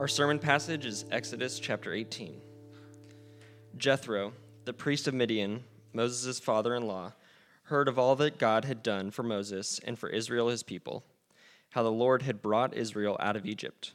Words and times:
Our 0.00 0.06
sermon 0.06 0.38
passage 0.38 0.86
is 0.86 1.04
Exodus 1.10 1.58
chapter 1.58 1.92
18. 1.92 2.40
Jethro, 3.76 4.32
the 4.64 4.72
priest 4.72 5.08
of 5.08 5.14
Midian, 5.14 5.64
Moses' 5.92 6.38
father 6.38 6.76
in 6.76 6.86
law, 6.86 7.14
heard 7.64 7.88
of 7.88 7.98
all 7.98 8.14
that 8.14 8.38
God 8.38 8.64
had 8.64 8.84
done 8.84 9.10
for 9.10 9.24
Moses 9.24 9.80
and 9.84 9.98
for 9.98 10.08
Israel 10.08 10.50
his 10.50 10.62
people, 10.62 11.02
how 11.70 11.82
the 11.82 11.90
Lord 11.90 12.22
had 12.22 12.40
brought 12.40 12.76
Israel 12.76 13.16
out 13.18 13.34
of 13.34 13.44
Egypt. 13.44 13.90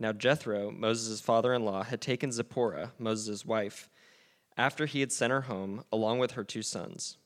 Now 0.00 0.12
Jethro, 0.12 0.70
Moses' 0.70 1.20
father 1.20 1.52
in 1.52 1.66
law, 1.66 1.82
had 1.82 2.00
taken 2.00 2.32
Zipporah, 2.32 2.92
Moses' 2.98 3.44
wife, 3.44 3.90
after 4.56 4.86
he 4.86 5.00
had 5.00 5.12
sent 5.12 5.34
her 5.34 5.42
home, 5.42 5.84
along 5.92 6.18
with 6.18 6.30
her 6.30 6.44
two 6.44 6.62
sons. 6.62 7.18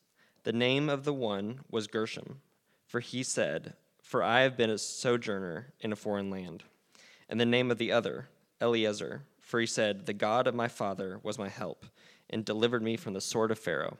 The 0.42 0.52
name 0.52 0.88
of 0.88 1.04
the 1.04 1.14
one 1.14 1.60
was 1.70 1.86
Gershom, 1.86 2.40
for 2.88 2.98
he 2.98 3.22
said, 3.22 3.74
For 4.02 4.20
I 4.20 4.40
have 4.40 4.56
been 4.56 4.70
a 4.70 4.78
sojourner 4.78 5.74
in 5.78 5.92
a 5.92 5.96
foreign 5.96 6.28
land. 6.28 6.64
And 7.30 7.40
the 7.40 7.46
name 7.46 7.70
of 7.70 7.78
the 7.78 7.92
other, 7.92 8.28
Eleazar, 8.60 9.22
for 9.40 9.60
he 9.60 9.66
said, 9.66 10.04
The 10.04 10.12
God 10.12 10.48
of 10.48 10.54
my 10.54 10.66
father 10.66 11.20
was 11.22 11.38
my 11.38 11.48
help, 11.48 11.86
and 12.28 12.44
delivered 12.44 12.82
me 12.82 12.96
from 12.96 13.14
the 13.14 13.20
sword 13.20 13.52
of 13.52 13.58
Pharaoh. 13.58 13.98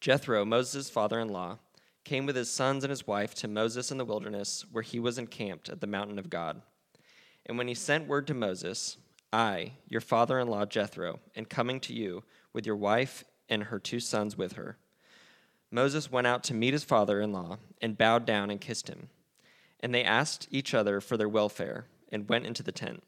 Jethro, 0.00 0.42
Moses' 0.46 0.88
father 0.88 1.20
in 1.20 1.28
law, 1.28 1.58
came 2.04 2.24
with 2.24 2.34
his 2.34 2.50
sons 2.50 2.82
and 2.82 2.90
his 2.90 3.06
wife 3.06 3.34
to 3.34 3.46
Moses 3.46 3.90
in 3.90 3.98
the 3.98 4.06
wilderness, 4.06 4.64
where 4.72 4.82
he 4.82 4.98
was 4.98 5.18
encamped 5.18 5.68
at 5.68 5.82
the 5.82 5.86
mountain 5.86 6.18
of 6.18 6.30
God. 6.30 6.62
And 7.44 7.58
when 7.58 7.68
he 7.68 7.74
sent 7.74 8.08
word 8.08 8.26
to 8.28 8.34
Moses, 8.34 8.96
I, 9.30 9.72
your 9.86 10.00
father 10.00 10.38
in 10.38 10.48
law 10.48 10.64
Jethro, 10.64 11.20
am 11.36 11.44
coming 11.44 11.78
to 11.80 11.92
you 11.92 12.24
with 12.54 12.64
your 12.64 12.76
wife 12.76 13.22
and 13.50 13.64
her 13.64 13.78
two 13.78 14.00
sons 14.00 14.38
with 14.38 14.52
her. 14.54 14.78
Moses 15.70 16.10
went 16.10 16.26
out 16.26 16.42
to 16.44 16.54
meet 16.54 16.72
his 16.72 16.84
father 16.84 17.20
in 17.20 17.32
law 17.32 17.58
and 17.82 17.98
bowed 17.98 18.24
down 18.24 18.50
and 18.50 18.58
kissed 18.58 18.88
him. 18.88 19.10
And 19.80 19.94
they 19.94 20.04
asked 20.04 20.48
each 20.50 20.72
other 20.72 21.02
for 21.02 21.18
their 21.18 21.28
welfare 21.28 21.84
and 22.10 22.28
went 22.28 22.46
into 22.46 22.62
the 22.62 22.72
tent. 22.72 23.02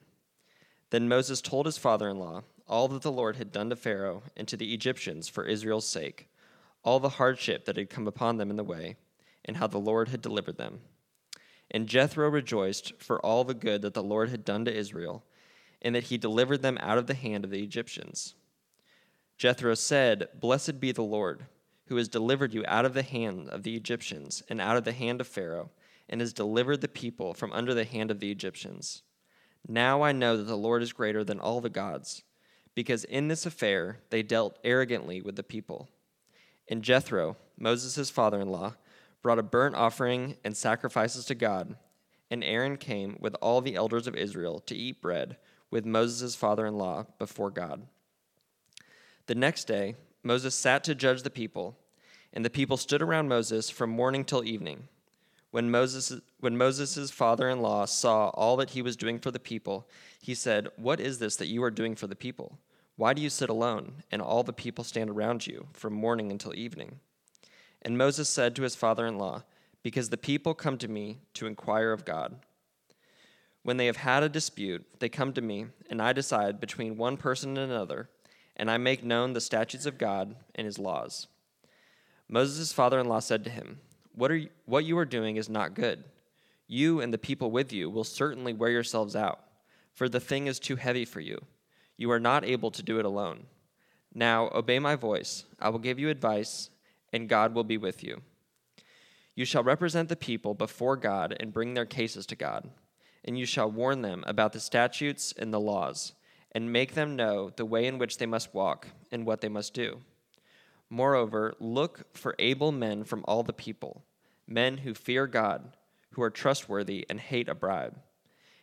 Then 0.90 1.08
Moses 1.08 1.40
told 1.40 1.66
his 1.66 1.78
father 1.78 2.08
in 2.08 2.18
law 2.18 2.42
all 2.66 2.88
that 2.88 3.02
the 3.02 3.12
Lord 3.12 3.36
had 3.36 3.52
done 3.52 3.70
to 3.70 3.76
Pharaoh 3.76 4.22
and 4.36 4.46
to 4.48 4.56
the 4.56 4.72
Egyptians 4.72 5.28
for 5.28 5.44
Israel's 5.44 5.88
sake, 5.88 6.28
all 6.82 7.00
the 7.00 7.10
hardship 7.10 7.64
that 7.64 7.76
had 7.76 7.90
come 7.90 8.06
upon 8.06 8.36
them 8.36 8.50
in 8.50 8.56
the 8.56 8.64
way, 8.64 8.96
and 9.44 9.56
how 9.56 9.66
the 9.66 9.78
Lord 9.78 10.08
had 10.08 10.22
delivered 10.22 10.56
them. 10.56 10.80
And 11.70 11.88
Jethro 11.88 12.28
rejoiced 12.28 13.00
for 13.02 13.24
all 13.24 13.44
the 13.44 13.54
good 13.54 13.82
that 13.82 13.94
the 13.94 14.02
Lord 14.02 14.28
had 14.28 14.44
done 14.44 14.64
to 14.64 14.76
Israel, 14.76 15.24
and 15.82 15.94
that 15.94 16.04
he 16.04 16.18
delivered 16.18 16.62
them 16.62 16.78
out 16.80 16.98
of 16.98 17.06
the 17.06 17.14
hand 17.14 17.44
of 17.44 17.50
the 17.50 17.62
Egyptians. 17.62 18.34
Jethro 19.36 19.74
said, 19.74 20.28
Blessed 20.38 20.80
be 20.80 20.92
the 20.92 21.02
Lord 21.02 21.46
who 21.90 21.96
has 21.96 22.08
delivered 22.08 22.54
you 22.54 22.64
out 22.68 22.84
of 22.84 22.94
the 22.94 23.02
hand 23.02 23.48
of 23.50 23.64
the 23.64 23.74
Egyptians 23.74 24.44
and 24.48 24.60
out 24.60 24.76
of 24.76 24.84
the 24.84 24.92
hand 24.92 25.20
of 25.20 25.26
Pharaoh, 25.26 25.70
and 26.10 26.20
has 26.20 26.34
delivered 26.34 26.82
the 26.82 26.88
people 26.88 27.32
from 27.32 27.52
under 27.52 27.72
the 27.72 27.84
hand 27.84 28.10
of 28.10 28.20
the 28.20 28.30
Egyptians. 28.30 29.02
Now 29.66 30.02
I 30.02 30.12
know 30.12 30.36
that 30.36 30.42
the 30.42 30.56
Lord 30.56 30.82
is 30.82 30.92
greater 30.92 31.24
than 31.24 31.40
all 31.40 31.62
the 31.62 31.70
gods, 31.70 32.24
because 32.74 33.04
in 33.04 33.28
this 33.28 33.46
affair 33.46 34.00
they 34.10 34.22
dealt 34.22 34.58
arrogantly 34.64 35.22
with 35.22 35.36
the 35.36 35.42
people. 35.42 35.88
And 36.68 36.82
Jethro, 36.82 37.36
Moses' 37.58 38.10
father 38.10 38.40
in 38.40 38.48
law, 38.48 38.74
brought 39.22 39.38
a 39.38 39.44
burnt 39.44 39.76
offering 39.76 40.36
and 40.44 40.56
sacrifices 40.56 41.24
to 41.26 41.34
God, 41.34 41.76
and 42.30 42.42
Aaron 42.42 42.76
came 42.76 43.16
with 43.20 43.34
all 43.40 43.60
the 43.60 43.76
elders 43.76 44.06
of 44.06 44.14
Israel 44.14 44.60
to 44.60 44.76
eat 44.76 45.00
bread 45.00 45.36
with 45.70 45.86
Moses' 45.86 46.34
father 46.34 46.66
in 46.66 46.76
law 46.76 47.06
before 47.18 47.50
God. 47.50 47.86
The 49.26 49.34
next 49.34 49.66
day, 49.66 49.94
Moses 50.22 50.54
sat 50.54 50.82
to 50.84 50.94
judge 50.94 51.22
the 51.22 51.30
people, 51.30 51.78
and 52.32 52.44
the 52.44 52.50
people 52.50 52.76
stood 52.76 53.02
around 53.02 53.28
Moses 53.28 53.70
from 53.70 53.90
morning 53.90 54.24
till 54.24 54.44
evening. 54.44 54.88
When 55.50 55.70
Moses, 55.70 56.20
when 56.38 56.56
Moses' 56.56 57.10
father 57.10 57.48
in 57.48 57.60
law 57.60 57.84
saw 57.84 58.28
all 58.30 58.56
that 58.56 58.70
he 58.70 58.82
was 58.82 58.96
doing 58.96 59.18
for 59.18 59.30
the 59.30 59.40
people, 59.40 59.88
he 60.20 60.34
said, 60.34 60.68
What 60.76 61.00
is 61.00 61.18
this 61.18 61.36
that 61.36 61.48
you 61.48 61.62
are 61.62 61.70
doing 61.70 61.96
for 61.96 62.06
the 62.06 62.16
people? 62.16 62.58
Why 62.96 63.14
do 63.14 63.22
you 63.22 63.30
sit 63.30 63.50
alone, 63.50 64.02
and 64.12 64.20
all 64.22 64.42
the 64.42 64.52
people 64.52 64.84
stand 64.84 65.10
around 65.10 65.46
you 65.46 65.66
from 65.72 65.92
morning 65.94 66.30
until 66.30 66.54
evening? 66.54 67.00
And 67.82 67.98
Moses 67.98 68.28
said 68.28 68.54
to 68.56 68.62
his 68.62 68.76
father 68.76 69.06
in 69.06 69.18
law, 69.18 69.42
Because 69.82 70.10
the 70.10 70.16
people 70.16 70.54
come 70.54 70.78
to 70.78 70.88
me 70.88 71.18
to 71.34 71.46
inquire 71.46 71.92
of 71.92 72.04
God. 72.04 72.36
When 73.62 73.76
they 73.76 73.86
have 73.86 73.96
had 73.96 74.22
a 74.22 74.28
dispute, 74.28 74.86
they 75.00 75.08
come 75.08 75.32
to 75.32 75.40
me, 75.40 75.66
and 75.88 76.00
I 76.00 76.12
decide 76.12 76.60
between 76.60 76.96
one 76.96 77.16
person 77.16 77.56
and 77.56 77.70
another 77.70 78.08
and 78.60 78.70
I 78.70 78.76
make 78.76 79.02
known 79.02 79.32
the 79.32 79.40
statutes 79.40 79.86
of 79.86 79.96
God 79.96 80.36
and 80.54 80.66
his 80.66 80.78
laws. 80.78 81.28
Moses' 82.28 82.74
father 82.74 83.00
in 83.00 83.08
law 83.08 83.20
said 83.20 83.42
to 83.44 83.50
him, 83.50 83.80
what, 84.14 84.30
are 84.30 84.36
you, 84.36 84.48
what 84.66 84.84
you 84.84 84.98
are 84.98 85.04
doing 85.04 85.36
is 85.36 85.48
not 85.48 85.74
good. 85.74 86.04
You 86.66 87.00
and 87.00 87.12
the 87.12 87.18
people 87.18 87.50
with 87.50 87.72
you 87.72 87.90
will 87.90 88.04
certainly 88.04 88.52
wear 88.52 88.70
yourselves 88.70 89.16
out, 89.16 89.40
for 89.92 90.08
the 90.08 90.20
thing 90.20 90.46
is 90.46 90.58
too 90.58 90.76
heavy 90.76 91.04
for 91.04 91.20
you. 91.20 91.44
You 91.96 92.10
are 92.12 92.20
not 92.20 92.44
able 92.44 92.70
to 92.70 92.82
do 92.82 92.98
it 92.98 93.04
alone. 93.04 93.46
Now 94.14 94.50
obey 94.54 94.78
my 94.78 94.96
voice. 94.96 95.44
I 95.58 95.68
will 95.68 95.78
give 95.78 95.98
you 95.98 96.08
advice, 96.08 96.70
and 97.12 97.28
God 97.28 97.54
will 97.54 97.64
be 97.64 97.78
with 97.78 98.02
you. 98.02 98.22
You 99.34 99.44
shall 99.44 99.62
represent 99.62 100.08
the 100.08 100.16
people 100.16 100.54
before 100.54 100.96
God 100.96 101.36
and 101.38 101.52
bring 101.52 101.74
their 101.74 101.86
cases 101.86 102.26
to 102.26 102.36
God, 102.36 102.70
and 103.24 103.38
you 103.38 103.46
shall 103.46 103.70
warn 103.70 104.02
them 104.02 104.24
about 104.26 104.52
the 104.52 104.60
statutes 104.60 105.32
and 105.36 105.52
the 105.52 105.60
laws 105.60 106.12
and 106.52 106.72
make 106.72 106.94
them 106.94 107.16
know 107.16 107.50
the 107.56 107.64
way 107.64 107.86
in 107.86 107.98
which 107.98 108.18
they 108.18 108.26
must 108.26 108.54
walk 108.54 108.88
and 109.12 109.24
what 109.24 109.40
they 109.40 109.48
must 109.48 109.74
do. 109.74 110.00
Moreover, 110.90 111.54
look 111.60 112.14
for 112.16 112.34
able 112.40 112.72
men 112.72 113.04
from 113.04 113.24
all 113.28 113.44
the 113.44 113.52
people, 113.52 114.04
men 114.48 114.78
who 114.78 114.92
fear 114.92 115.28
God, 115.28 115.76
who 116.10 116.22
are 116.22 116.30
trustworthy 116.30 117.06
and 117.08 117.20
hate 117.20 117.48
a 117.48 117.54
bribe, 117.54 118.00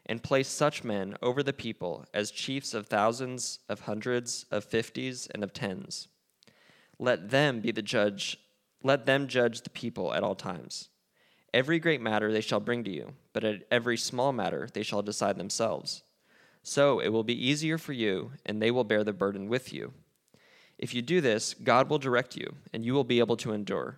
and 0.05 0.21
place 0.21 0.49
such 0.49 0.83
men 0.83 1.15
over 1.21 1.41
the 1.41 1.53
people 1.53 2.05
as 2.13 2.31
chiefs 2.31 2.73
of 2.73 2.87
thousands, 2.87 3.59
of 3.69 3.81
hundreds, 3.81 4.45
of 4.51 4.65
fifties, 4.65 5.27
and 5.33 5.43
of 5.43 5.53
tens. 5.53 6.09
Let 6.99 7.29
them 7.29 7.61
be 7.61 7.71
the 7.71 7.81
judge, 7.81 8.37
let 8.83 9.05
them 9.05 9.27
judge 9.27 9.61
the 9.61 9.69
people 9.69 10.13
at 10.13 10.23
all 10.23 10.35
times. 10.35 10.89
Every 11.53 11.79
great 11.79 12.01
matter 12.01 12.31
they 12.31 12.41
shall 12.41 12.59
bring 12.59 12.83
to 12.83 12.91
you, 12.91 13.13
but 13.31 13.45
at 13.45 13.63
every 13.71 13.97
small 13.97 14.33
matter 14.33 14.67
they 14.73 14.83
shall 14.83 15.01
decide 15.01 15.37
themselves. 15.37 16.03
So 16.61 16.99
it 16.99 17.09
will 17.09 17.23
be 17.23 17.47
easier 17.47 17.77
for 17.77 17.93
you, 17.93 18.31
and 18.45 18.61
they 18.61 18.71
will 18.71 18.83
bear 18.83 19.05
the 19.05 19.13
burden 19.13 19.47
with 19.47 19.71
you. 19.71 19.93
If 20.77 20.93
you 20.93 21.01
do 21.01 21.21
this, 21.21 21.53
God 21.53 21.89
will 21.89 21.97
direct 21.97 22.35
you, 22.35 22.55
and 22.73 22.85
you 22.85 22.93
will 22.93 23.03
be 23.03 23.19
able 23.19 23.37
to 23.37 23.51
endure. 23.51 23.97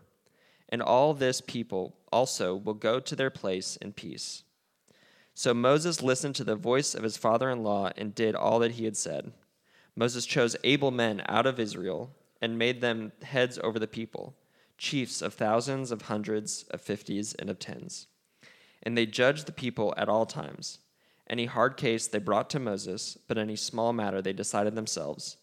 And 0.69 0.81
all 0.81 1.13
this 1.13 1.41
people 1.41 1.95
also 2.11 2.55
will 2.55 2.73
go 2.73 2.99
to 2.99 3.15
their 3.15 3.29
place 3.29 3.75
in 3.77 3.93
peace. 3.93 4.43
So 5.33 5.53
Moses 5.53 6.01
listened 6.01 6.35
to 6.35 6.43
the 6.43 6.55
voice 6.55 6.93
of 6.93 7.03
his 7.03 7.17
father 7.17 7.49
in 7.49 7.63
law 7.63 7.91
and 7.97 8.13
did 8.13 8.35
all 8.35 8.59
that 8.59 8.73
he 8.73 8.85
had 8.85 8.97
said. 8.97 9.31
Moses 9.95 10.25
chose 10.25 10.55
able 10.63 10.91
men 10.91 11.23
out 11.27 11.45
of 11.45 11.59
Israel 11.59 12.11
and 12.41 12.57
made 12.57 12.81
them 12.81 13.11
heads 13.23 13.59
over 13.63 13.79
the 13.79 13.87
people, 13.87 14.35
chiefs 14.77 15.21
of 15.21 15.33
thousands, 15.33 15.91
of 15.91 16.03
hundreds, 16.03 16.63
of 16.71 16.81
fifties, 16.81 17.33
and 17.33 17.49
of 17.49 17.59
tens. 17.59 18.07
And 18.83 18.97
they 18.97 19.05
judged 19.05 19.45
the 19.45 19.51
people 19.51 19.93
at 19.97 20.07
all 20.07 20.25
times. 20.25 20.79
Any 21.29 21.45
hard 21.45 21.77
case 21.77 22.07
they 22.07 22.19
brought 22.19 22.49
to 22.51 22.59
Moses, 22.59 23.17
but 23.27 23.37
any 23.37 23.55
small 23.55 23.91
matter 23.91 24.21
they 24.21 24.33
decided 24.33 24.75
themselves. 24.75 25.37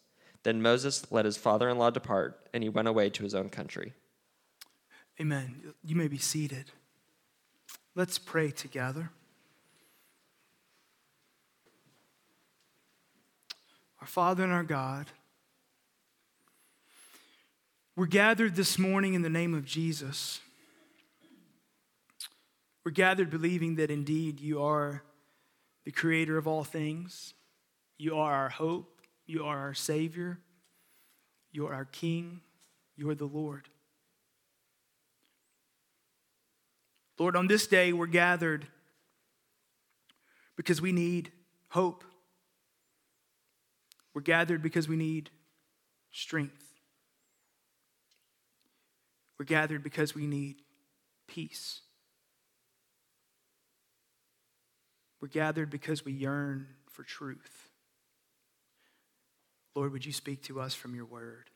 Then 0.47 0.62
Moses 0.62 1.05
let 1.11 1.25
his 1.25 1.37
father 1.37 1.69
in 1.69 1.77
law 1.77 1.91
depart, 1.91 2.39
and 2.55 2.62
he 2.62 2.69
went 2.69 2.87
away 2.87 3.11
to 3.11 3.25
his 3.25 3.34
own 3.34 3.49
country. 3.49 3.95
Amen. 5.21 5.75
You 5.83 5.97
may 5.97 6.07
be 6.07 6.19
seated. 6.19 6.71
Let's 7.97 8.17
pray 8.17 8.53
together. 8.53 9.11
Our 14.01 14.07
Father 14.07 14.45
and 14.45 14.53
our 14.53 14.62
God, 14.62 15.07
we're 17.97 18.07
gathered 18.07 18.55
this 18.55 18.78
morning 18.78 19.15
in 19.15 19.23
the 19.23 19.28
name 19.28 19.53
of 19.53 19.65
Jesus. 19.65 20.39
We're 22.84 22.93
gathered 22.93 23.31
believing 23.31 23.75
that 23.75 23.91
indeed 23.91 24.39
you 24.39 24.63
are 24.63 25.03
the 25.84 25.91
creator 25.91 26.39
of 26.39 26.47
all 26.47 26.63
things. 26.63 27.34
You 27.99 28.16
are 28.16 28.33
our 28.33 28.51
hope. 28.51 28.96
You 29.27 29.45
are 29.45 29.59
our 29.59 29.75
Savior. 29.75 30.39
You 31.53 31.67
are 31.67 31.75
our 31.75 31.84
King. 31.84 32.41
You 32.97 33.11
are 33.11 33.15
the 33.15 33.27
Lord. 33.27 33.69
Lord, 37.19 37.37
on 37.37 37.47
this 37.47 37.67
day 37.67 37.93
we're 37.93 38.07
gathered 38.07 38.67
because 40.57 40.81
we 40.81 40.93
need 40.93 41.33
hope. 41.69 42.05
We're 44.15 44.23
gathered 44.23 44.63
because 44.63 44.89
we 44.89 44.97
need 44.97 45.31
strength. 46.11 46.65
We're 49.39 49.45
gathered 49.45 49.83
because 49.83 50.15
we 50.15 50.27
need 50.27 50.63
peace. 51.27 51.81
We're 55.21 55.28
gathered 55.28 55.71
because 55.71 56.05
we 56.05 56.13
yearn 56.13 56.69
for 56.91 57.03
truth. 57.03 57.66
Lord, 59.77 59.93
would 59.93 60.07
you 60.07 60.13
speak 60.13 60.43
to 60.45 60.59
us 60.59 60.75
from 60.75 60.95
your 60.95 61.05
word? 61.05 61.51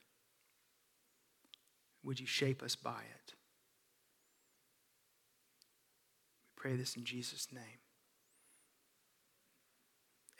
Would 2.03 2.19
you 2.19 2.27
shape 2.27 2.61
us 2.61 2.75
by 2.75 2.91
it? 2.91 3.33
We 6.45 6.61
pray 6.61 6.75
this 6.75 6.95
in 6.95 7.03
Jesus' 7.03 7.47
name. 7.51 7.63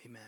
Amen. 0.05 0.21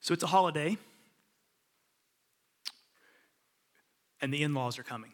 So 0.00 0.12
it's 0.12 0.24
a 0.24 0.28
holiday, 0.28 0.76
and 4.20 4.34
the 4.34 4.42
in 4.42 4.52
laws 4.52 4.80
are 4.80 4.82
coming. 4.82 5.12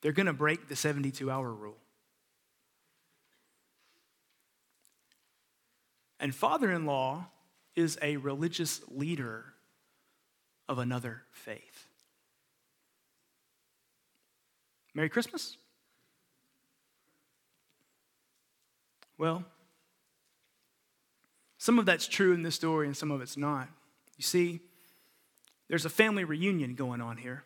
They're 0.00 0.12
going 0.12 0.26
to 0.26 0.32
break 0.32 0.68
the 0.68 0.76
72 0.76 1.30
hour 1.30 1.52
rule. 1.52 1.81
And 6.22 6.32
father 6.32 6.70
in 6.70 6.86
law 6.86 7.26
is 7.74 7.98
a 8.00 8.16
religious 8.16 8.80
leader 8.86 9.54
of 10.68 10.78
another 10.78 11.22
faith. 11.32 11.88
Merry 14.94 15.08
Christmas? 15.08 15.56
Well, 19.18 19.44
some 21.58 21.80
of 21.80 21.86
that's 21.86 22.06
true 22.06 22.32
in 22.32 22.44
this 22.44 22.54
story 22.54 22.86
and 22.86 22.96
some 22.96 23.10
of 23.10 23.20
it's 23.20 23.36
not. 23.36 23.68
You 24.16 24.22
see, 24.22 24.60
there's 25.68 25.84
a 25.84 25.90
family 25.90 26.22
reunion 26.22 26.76
going 26.76 27.00
on 27.00 27.16
here. 27.16 27.42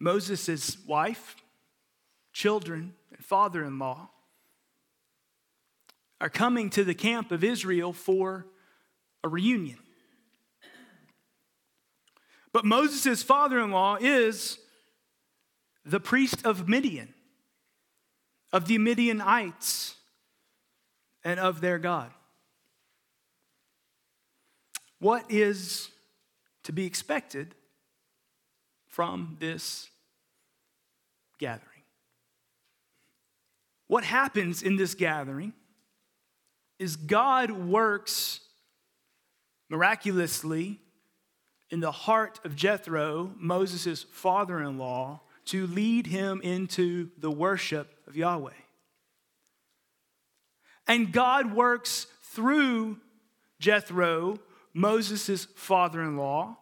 Moses' 0.00 0.78
wife, 0.86 1.36
children, 2.32 2.94
and 3.14 3.22
father 3.22 3.62
in 3.62 3.78
law 3.78 4.08
are 6.20 6.30
coming 6.30 6.70
to 6.70 6.84
the 6.84 6.94
camp 6.94 7.30
of 7.30 7.44
Israel 7.44 7.92
for 7.92 8.46
a 9.22 9.28
reunion. 9.28 9.78
But 12.52 12.64
Moses' 12.64 13.22
father 13.22 13.60
in 13.60 13.70
law 13.70 13.98
is 14.00 14.58
the 15.84 16.00
priest 16.00 16.46
of 16.46 16.68
Midian, 16.68 17.12
of 18.52 18.66
the 18.66 18.78
Midianites, 18.78 19.94
and 21.22 21.38
of 21.38 21.60
their 21.60 21.78
God. 21.78 22.10
What 24.98 25.30
is 25.30 25.90
to 26.62 26.72
be 26.72 26.86
expected 26.86 27.54
from 28.86 29.36
this 29.38 29.90
gathering? 31.38 31.82
What 33.86 34.04
happens 34.04 34.62
in 34.62 34.76
this 34.76 34.94
gathering 34.94 35.52
is 36.78 36.96
God 36.96 37.50
works 37.50 38.40
miraculously 39.68 40.80
in 41.70 41.80
the 41.80 41.92
heart 41.92 42.38
of 42.44 42.54
Jethro, 42.54 43.32
Moses' 43.36 44.04
father 44.04 44.60
in 44.60 44.78
law, 44.78 45.20
to 45.46 45.66
lead 45.66 46.06
him 46.06 46.40
into 46.42 47.10
the 47.18 47.30
worship 47.30 47.92
of 48.06 48.16
Yahweh. 48.16 48.52
And 50.86 51.12
God 51.12 51.52
works 51.52 52.06
through 52.22 52.98
Jethro, 53.58 54.38
Moses' 54.72 55.46
father 55.56 56.02
in 56.02 56.16
law, 56.16 56.58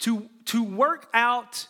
to, 0.00 0.28
to 0.46 0.62
work 0.62 1.08
out 1.14 1.66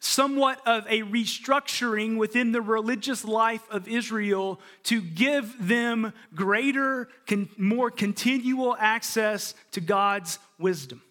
somewhat 0.00 0.60
of 0.66 0.86
a 0.86 1.02
restructuring 1.02 2.16
within 2.16 2.52
the 2.52 2.60
religious 2.60 3.24
life 3.24 3.62
of 3.70 3.88
Israel 3.88 4.60
to 4.84 5.00
give 5.00 5.54
them 5.66 6.12
greater, 6.34 7.08
more 7.56 7.90
continual 7.90 8.76
access 8.78 9.54
to 9.72 9.80
God's 9.80 10.38
wisdom. 10.58 11.02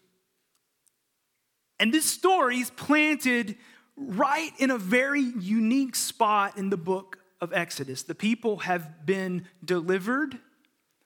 And 1.79 1.93
this 1.93 2.05
story 2.05 2.57
is 2.57 2.69
planted 2.71 3.55
right 3.95 4.51
in 4.57 4.71
a 4.71 4.77
very 4.77 5.21
unique 5.21 5.95
spot 5.95 6.57
in 6.57 6.69
the 6.69 6.77
book 6.77 7.19
of 7.41 7.53
Exodus. 7.53 8.03
The 8.03 8.15
people 8.15 8.57
have 8.57 9.05
been 9.05 9.47
delivered 9.63 10.37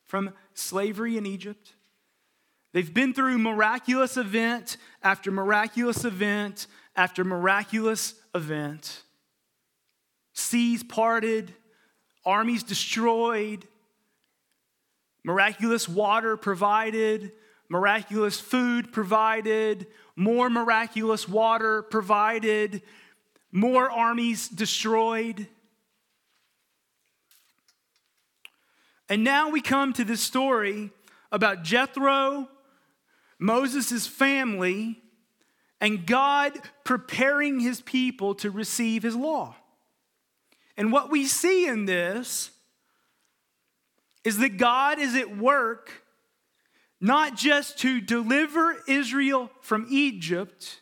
from 0.06 0.34
slavery 0.54 1.18
in 1.18 1.26
Egypt. 1.26 1.74
They've 2.74 2.94
been 2.94 3.14
through 3.14 3.38
miraculous 3.38 4.16
event 4.16 4.78
after 5.04 5.32
miraculous 5.32 6.06
event 6.06 6.68
after 6.96 7.24
miraculous 7.24 8.16
event. 8.36 9.04
Seas 10.34 10.84
parted, 10.84 11.54
armies 12.26 12.64
destroyed, 12.64 13.68
miraculous 15.24 15.88
water 15.88 16.38
provided, 16.38 17.32
miraculous 17.70 18.40
food 18.40 18.92
provided, 18.92 19.88
more 20.16 20.50
miraculous 20.50 21.28
water 21.28 21.82
provided, 21.82 22.82
more 23.52 23.90
armies 23.90 24.48
destroyed. 24.48 25.48
And 29.10 29.24
now 29.24 29.50
we 29.50 29.62
come 29.62 29.92
to 29.94 30.06
this 30.06 30.22
story 30.22 30.92
about 31.32 31.64
Jethro, 31.64 32.48
Moses' 33.40 34.08
family, 34.08 35.01
and 35.82 36.06
God 36.06 36.58
preparing 36.84 37.60
his 37.60 37.82
people 37.82 38.36
to 38.36 38.52
receive 38.52 39.02
his 39.02 39.16
law. 39.16 39.56
And 40.78 40.92
what 40.92 41.10
we 41.10 41.26
see 41.26 41.68
in 41.68 41.86
this 41.86 42.52
is 44.24 44.38
that 44.38 44.58
God 44.58 45.00
is 45.00 45.16
at 45.16 45.36
work 45.36 46.04
not 47.02 47.36
just 47.36 47.80
to 47.80 48.00
deliver 48.00 48.78
Israel 48.88 49.50
from 49.62 49.88
Egypt, 49.90 50.80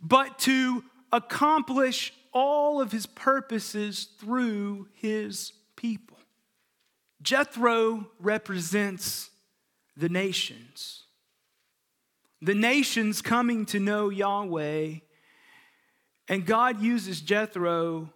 but 0.00 0.38
to 0.40 0.82
accomplish 1.12 2.14
all 2.32 2.80
of 2.80 2.92
his 2.92 3.04
purposes 3.04 4.08
through 4.18 4.88
his 4.94 5.52
people. 5.76 6.16
Jethro 7.20 8.06
represents 8.18 9.28
the 9.96 10.08
nations. 10.08 11.04
The 12.42 12.54
nations 12.54 13.20
coming 13.20 13.66
to 13.66 13.80
know 13.80 14.08
Yahweh, 14.08 14.94
and 16.28 16.46
God 16.46 16.80
uses 16.80 17.20
Jethro 17.20 18.12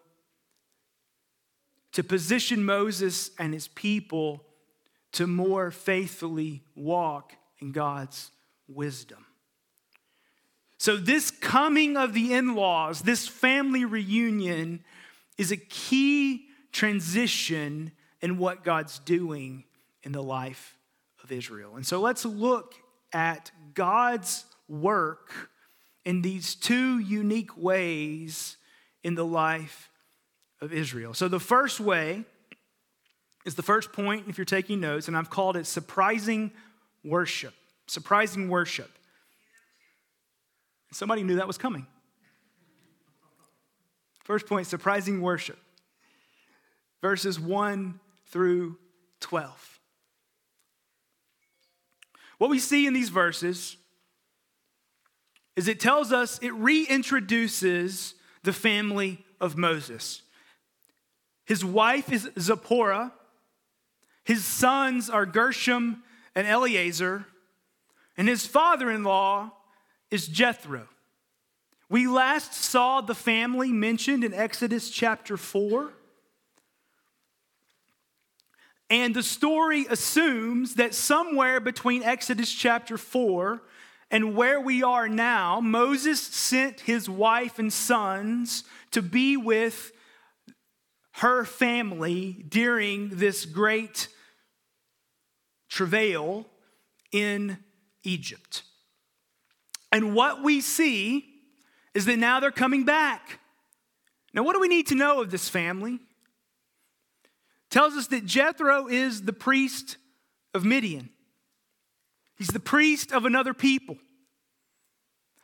to 1.93 2.03
position 2.03 2.65
Moses 2.65 3.31
and 3.39 3.53
his 3.53 3.69
people 3.69 4.45
to 5.13 5.27
more 5.27 5.71
faithfully 5.71 6.63
walk 6.75 7.35
in 7.61 7.73
God's 7.73 8.31
wisdom. 8.67 9.25
So, 10.79 10.97
this 10.97 11.31
coming 11.31 11.97
of 11.97 12.15
the 12.15 12.35
in 12.35 12.55
laws, 12.55 13.03
this 13.03 13.27
family 13.29 13.85
reunion, 13.85 14.85
is 15.39 15.51
a 15.51 15.57
key 15.57 16.47
transition 16.73 17.93
in 18.21 18.39
what 18.39 18.65
God's 18.65 18.99
doing 18.99 19.65
in 20.03 20.13
the 20.13 20.23
life 20.23 20.77
of 21.23 21.31
Israel. 21.31 21.77
And 21.77 21.87
so, 21.87 22.01
let's 22.01 22.25
look 22.25 22.75
at 23.15 23.51
God's 23.73 24.45
work 24.69 25.51
in 26.05 26.21
these 26.21 26.55
two 26.55 26.99
unique 26.99 27.57
ways 27.57 28.59
in 29.03 29.15
the 29.15 29.25
life 29.25 29.91
of 30.61 30.73
Israel. 30.73 31.15
So, 31.15 31.29
the 31.29 31.41
first 31.41 31.81
way 31.81 32.25
is 33.47 33.55
the 33.55 33.63
first 33.63 33.93
point 33.93 34.27
if 34.29 34.37
you're 34.37 34.45
taking 34.45 34.81
notes, 34.81 35.09
and 35.09 35.17
I've 35.17 35.31
called 35.31 35.57
it 35.57 35.67
surprising 35.67 36.51
worship. 37.03 37.55
Surprising 37.87 38.49
worship. 38.49 38.91
Somebody 40.93 41.23
knew 41.23 41.37
that 41.37 41.47
was 41.47 41.59
coming. 41.59 41.87
First 44.25 44.47
point 44.47 44.67
surprising 44.67 45.21
worship. 45.21 45.59
Verses 47.03 47.39
1 47.39 48.01
through 48.29 48.79
12. 49.21 49.74
What 52.45 52.51
we 52.51 52.59
see 52.59 52.87
in 52.87 52.93
these 52.93 53.09
verses 53.09 53.79
is 55.57 55.67
it 55.67 55.81
tells 55.81 56.13
us, 56.13 56.39
it 56.43 56.53
reintroduces 56.53 58.13
the 58.43 58.53
family 58.53 59.25
of 59.41 59.57
Moses. 59.57 60.21
His 61.47 61.65
wife 61.65 62.13
is 62.13 62.29
Zipporah, 62.39 63.15
his 64.25 64.45
sons 64.45 65.09
are 65.09 65.25
Gershom 65.25 66.03
and 66.35 66.47
Eleazar, 66.47 67.25
and 68.15 68.29
his 68.29 68.45
father 68.45 68.91
in 68.91 69.05
law 69.05 69.51
is 70.11 70.29
Jethro. 70.29 70.87
We 71.89 72.07
last 72.07 72.53
saw 72.53 73.01
the 73.01 73.15
family 73.15 73.73
mentioned 73.73 74.23
in 74.23 74.35
Exodus 74.35 74.91
chapter 74.91 75.39
4. 75.39 75.95
And 78.91 79.15
the 79.15 79.23
story 79.23 79.87
assumes 79.89 80.75
that 80.75 80.95
somewhere 80.95 81.61
between 81.61 82.03
Exodus 82.03 82.53
chapter 82.53 82.99
4 82.99 83.63
and 84.11 84.37
where 84.37 84.61
we 84.61 84.83
are 84.83 85.09
now, 85.09 85.61
Moses 85.61 86.21
sent 86.21 86.81
his 86.81 87.09
wife 87.09 87.59
and 87.59 87.73
sons 87.73 88.65
to 88.91 89.03
be 89.03 89.37
with 89.37 89.93
her 91.15 91.45
family 91.45 92.45
during 92.49 93.09
this 93.11 93.45
great 93.45 94.09
travail 95.69 96.47
in 97.13 97.59
Egypt. 98.03 98.63
And 99.91 100.15
what 100.15 100.43
we 100.43 100.61
see 100.61 101.25
is 101.95 102.05
that 102.05 102.19
now 102.19 102.41
they're 102.41 102.51
coming 102.51 102.85
back. 102.85 103.39
Now, 104.33 104.43
what 104.43 104.55
do 104.55 104.61
we 104.61 104.69
need 104.69 104.89
to 104.89 104.97
know 104.97 105.21
of 105.21 105.31
this 105.31 105.49
family? 105.49 106.01
Tells 107.75 107.95
us 107.95 108.07
that 108.07 108.25
Jethro 108.25 108.87
is 108.87 109.23
the 109.23 109.33
priest 109.33 109.97
of 110.55 110.65
Midian. 110.65 111.11
He's 112.37 112.47
the 112.47 112.61
priest 112.61 113.13
of 113.13 113.25
another 113.25 113.53
people. 113.53 113.97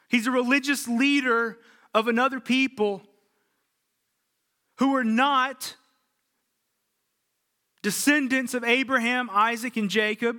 He's 0.08 0.28
a 0.28 0.30
religious 0.30 0.86
leader 0.86 1.58
of 1.92 2.06
another 2.06 2.38
people 2.38 3.02
who 4.78 4.94
are 4.94 5.02
not 5.02 5.74
descendants 7.82 8.54
of 8.54 8.62
Abraham, 8.62 9.28
Isaac, 9.32 9.76
and 9.76 9.90
Jacob, 9.90 10.36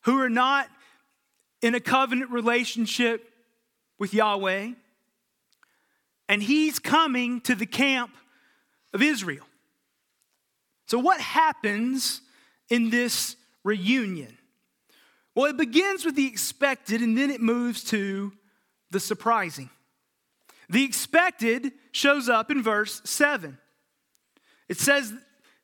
who 0.00 0.20
are 0.20 0.28
not 0.28 0.66
in 1.62 1.76
a 1.76 1.80
covenant 1.80 2.32
relationship 2.32 3.30
with 4.00 4.12
Yahweh. 4.12 4.72
And 6.28 6.42
he's 6.42 6.80
coming 6.80 7.40
to 7.42 7.54
the 7.54 7.66
camp 7.66 8.10
of 8.92 9.00
Israel. 9.00 9.46
So, 10.88 10.98
what 10.98 11.20
happens 11.20 12.22
in 12.70 12.88
this 12.90 13.36
reunion? 13.62 14.38
Well, 15.34 15.46
it 15.46 15.56
begins 15.56 16.04
with 16.04 16.16
the 16.16 16.26
expected 16.26 17.02
and 17.02 17.16
then 17.16 17.30
it 17.30 17.40
moves 17.40 17.84
to 17.84 18.32
the 18.90 18.98
surprising. 18.98 19.68
The 20.70 20.84
expected 20.84 21.72
shows 21.92 22.28
up 22.28 22.50
in 22.50 22.62
verse 22.62 23.02
7. 23.04 23.58
It 24.68 24.78
says 24.78 25.12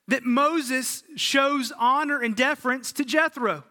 that 0.08 0.24
Moses 0.24 1.02
shows 1.16 1.72
honor 1.78 2.20
and 2.20 2.36
deference 2.36 2.92
to 2.92 3.04
Jethro, 3.04 3.64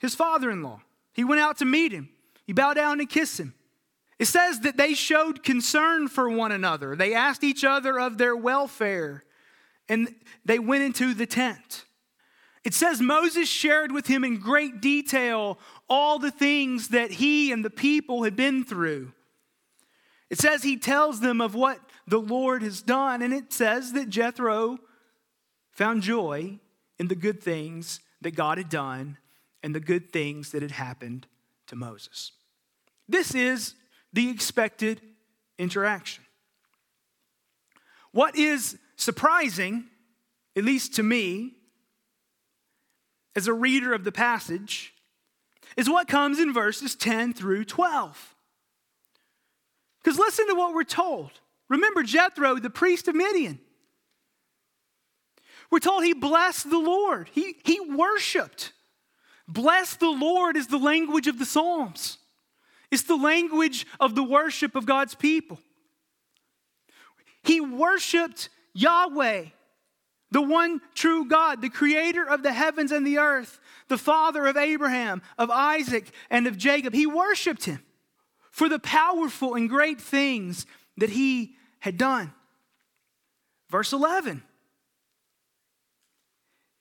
his 0.00 0.14
father 0.14 0.50
in 0.50 0.62
law. 0.62 0.80
He 1.12 1.22
went 1.22 1.40
out 1.42 1.58
to 1.58 1.66
meet 1.66 1.92
him, 1.92 2.08
he 2.46 2.54
bowed 2.54 2.74
down 2.74 2.98
and 2.98 3.08
kissed 3.08 3.38
him. 3.38 3.54
It 4.18 4.26
says 4.26 4.60
that 4.60 4.76
they 4.76 4.94
showed 4.94 5.42
concern 5.42 6.08
for 6.08 6.28
one 6.28 6.52
another, 6.52 6.96
they 6.96 7.14
asked 7.14 7.44
each 7.44 7.62
other 7.62 8.00
of 8.00 8.16
their 8.16 8.34
welfare 8.34 9.24
and 9.90 10.14
they 10.44 10.60
went 10.60 10.84
into 10.84 11.12
the 11.12 11.26
tent. 11.26 11.84
It 12.64 12.74
says 12.74 13.00
Moses 13.00 13.48
shared 13.48 13.90
with 13.90 14.06
him 14.06 14.22
in 14.22 14.38
great 14.38 14.80
detail 14.80 15.58
all 15.88 16.18
the 16.18 16.30
things 16.30 16.88
that 16.88 17.10
he 17.10 17.50
and 17.50 17.64
the 17.64 17.70
people 17.70 18.22
had 18.22 18.36
been 18.36 18.64
through. 18.64 19.12
It 20.30 20.38
says 20.38 20.62
he 20.62 20.76
tells 20.76 21.20
them 21.20 21.40
of 21.40 21.56
what 21.56 21.80
the 22.06 22.20
Lord 22.20 22.62
has 22.62 22.82
done, 22.82 23.20
and 23.20 23.34
it 23.34 23.52
says 23.52 23.92
that 23.94 24.08
Jethro 24.08 24.78
found 25.72 26.02
joy 26.02 26.60
in 26.98 27.08
the 27.08 27.16
good 27.16 27.42
things 27.42 28.00
that 28.20 28.36
God 28.36 28.58
had 28.58 28.68
done 28.68 29.18
and 29.62 29.74
the 29.74 29.80
good 29.80 30.12
things 30.12 30.52
that 30.52 30.62
had 30.62 30.70
happened 30.70 31.26
to 31.66 31.74
Moses. 31.74 32.32
This 33.08 33.34
is 33.34 33.74
the 34.12 34.28
expected 34.28 35.00
interaction. 35.58 36.24
What 38.12 38.36
is 38.36 38.78
surprising, 38.96 39.84
at 40.56 40.64
least 40.64 40.94
to 40.96 41.02
me, 41.02 41.54
as 43.36 43.46
a 43.46 43.52
reader 43.52 43.92
of 43.92 44.04
the 44.04 44.12
passage, 44.12 44.92
is 45.76 45.88
what 45.88 46.08
comes 46.08 46.38
in 46.38 46.52
verses 46.52 46.94
10 46.94 47.32
through 47.32 47.64
12. 47.64 48.34
Because 50.02 50.18
listen 50.18 50.48
to 50.48 50.54
what 50.54 50.74
we're 50.74 50.84
told. 50.84 51.30
Remember 51.68 52.02
Jethro, 52.02 52.58
the 52.58 52.70
priest 52.70 53.06
of 53.06 53.14
Midian. 53.14 53.60
We're 55.70 55.78
told 55.78 56.02
he 56.02 56.14
blessed 56.14 56.68
the 56.68 56.78
Lord, 56.78 57.30
he, 57.32 57.56
he 57.64 57.78
worshiped. 57.80 58.72
Bless 59.46 59.96
the 59.96 60.10
Lord 60.10 60.56
is 60.56 60.68
the 60.68 60.78
language 60.78 61.26
of 61.26 61.38
the 61.38 61.44
Psalms, 61.44 62.18
it's 62.90 63.04
the 63.04 63.16
language 63.16 63.86
of 64.00 64.14
the 64.14 64.24
worship 64.24 64.74
of 64.74 64.86
God's 64.86 65.14
people. 65.14 65.60
He 67.42 67.60
worshiped 67.60 68.48
Yahweh, 68.74 69.46
the 70.30 70.42
one 70.42 70.80
true 70.94 71.26
God, 71.26 71.60
the 71.60 71.70
creator 71.70 72.28
of 72.28 72.42
the 72.42 72.52
heavens 72.52 72.92
and 72.92 73.06
the 73.06 73.18
earth, 73.18 73.58
the 73.88 73.98
father 73.98 74.46
of 74.46 74.56
Abraham, 74.56 75.22
of 75.38 75.50
Isaac, 75.50 76.10
and 76.30 76.46
of 76.46 76.56
Jacob. 76.56 76.94
He 76.94 77.06
worshiped 77.06 77.64
him 77.64 77.82
for 78.50 78.68
the 78.68 78.78
powerful 78.78 79.54
and 79.54 79.68
great 79.68 80.00
things 80.00 80.66
that 80.96 81.10
he 81.10 81.54
had 81.80 81.96
done. 81.96 82.32
Verse 83.70 83.92
11 83.92 84.42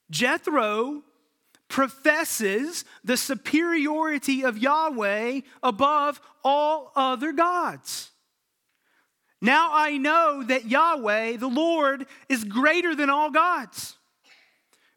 Jethro 0.09 1.03
professes 1.67 2.83
the 3.03 3.15
superiority 3.15 4.43
of 4.43 4.57
Yahweh 4.57 5.41
above 5.61 6.19
all 6.43 6.91
other 6.95 7.31
gods. 7.31 8.11
Now 9.41 9.71
I 9.73 9.97
know 9.97 10.43
that 10.43 10.65
Yahweh, 10.65 11.37
the 11.37 11.47
Lord, 11.47 12.05
is 12.27 12.43
greater 12.43 12.95
than 12.95 13.09
all 13.09 13.31
gods. 13.31 13.95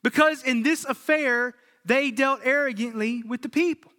Because 0.03 0.43
in 0.43 0.63
this 0.63 0.85
affair, 0.85 1.55
they 1.85 2.11
dealt 2.11 2.41
arrogantly 2.43 3.23
with 3.23 3.43
the 3.43 3.49
people. 3.49 3.93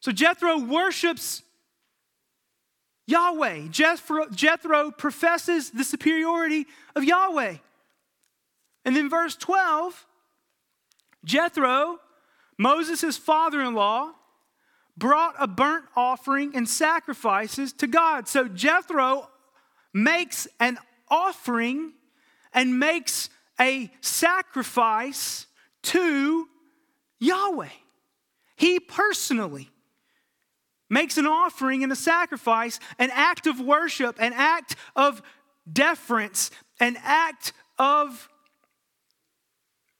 So 0.00 0.12
Jethro 0.12 0.58
worships 0.58 1.42
Yahweh. 3.06 3.68
Jethro, 3.68 4.28
Jethro 4.30 4.90
professes 4.90 5.70
the 5.70 5.84
superiority 5.84 6.66
of 6.94 7.04
Yahweh. 7.04 7.56
And 8.84 8.96
then 8.96 9.10
verse 9.10 9.36
12 9.36 10.06
Jethro, 11.24 11.98
Moses' 12.56 13.16
father 13.16 13.60
in 13.60 13.74
law, 13.74 14.12
brought 14.96 15.34
a 15.40 15.48
burnt 15.48 15.86
offering 15.96 16.54
and 16.54 16.68
sacrifices 16.68 17.72
to 17.74 17.88
God. 17.88 18.28
So 18.28 18.46
Jethro 18.46 19.28
makes 19.96 20.46
an 20.60 20.76
offering 21.08 21.94
and 22.52 22.78
makes 22.78 23.30
a 23.58 23.90
sacrifice 24.02 25.46
to 25.80 26.46
Yahweh. 27.18 27.70
He 28.56 28.78
personally 28.78 29.70
makes 30.90 31.16
an 31.16 31.26
offering 31.26 31.82
and 31.82 31.90
a 31.90 31.96
sacrifice, 31.96 32.78
an 32.98 33.08
act 33.10 33.46
of 33.46 33.58
worship, 33.58 34.16
an 34.18 34.34
act 34.34 34.76
of 34.94 35.22
deference, 35.70 36.50
an 36.78 36.98
act 37.02 37.54
of 37.78 38.28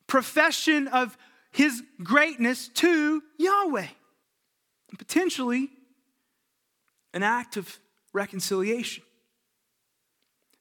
profession 0.07 0.89
of 0.89 1.17
his 1.53 1.83
greatness 2.03 2.69
to 2.69 3.23
Yahweh. 3.39 3.87
Potentially 4.99 5.71
an 7.15 7.23
act 7.23 7.57
of 7.57 7.79
reconciliation. 8.13 9.03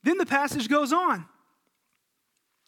Then 0.06 0.20
the 0.20 0.26
passage 0.26 0.70
goes 0.70 0.94
on. 0.94 1.26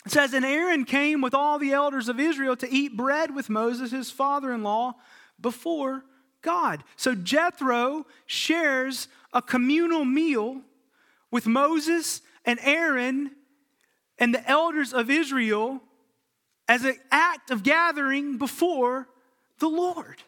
It 0.05 0.11
says, 0.11 0.33
And 0.33 0.43
Aaron 0.43 0.85
came 0.85 1.21
with 1.21 1.35
all 1.35 1.59
the 1.59 1.71
elders 1.71 2.09
of 2.09 2.19
Israel 2.19 2.55
to 2.57 2.69
eat 2.69 2.97
bread 2.97 3.33
with 3.33 3.47
Moses, 3.47 3.91
his 3.91 4.09
father 4.09 4.51
in 4.51 4.63
law, 4.63 4.95
before 5.39 6.03
God. 6.41 6.83
So 6.95 7.13
Jethro 7.13 8.07
shares 8.25 9.07
a 9.33 9.41
communal 9.41 10.03
meal 10.03 10.61
with 11.29 11.45
Moses 11.45 12.21
and 12.43 12.59
Aaron 12.63 13.31
and 14.17 14.33
the 14.33 14.49
elders 14.49 14.91
of 14.91 15.11
Israel 15.11 15.79
as 16.67 16.85
an 16.85 16.97
act 17.11 17.51
of 17.51 17.61
gathering 17.61 18.39
before 18.39 19.07
the 19.59 19.69
Lord. 19.69 20.23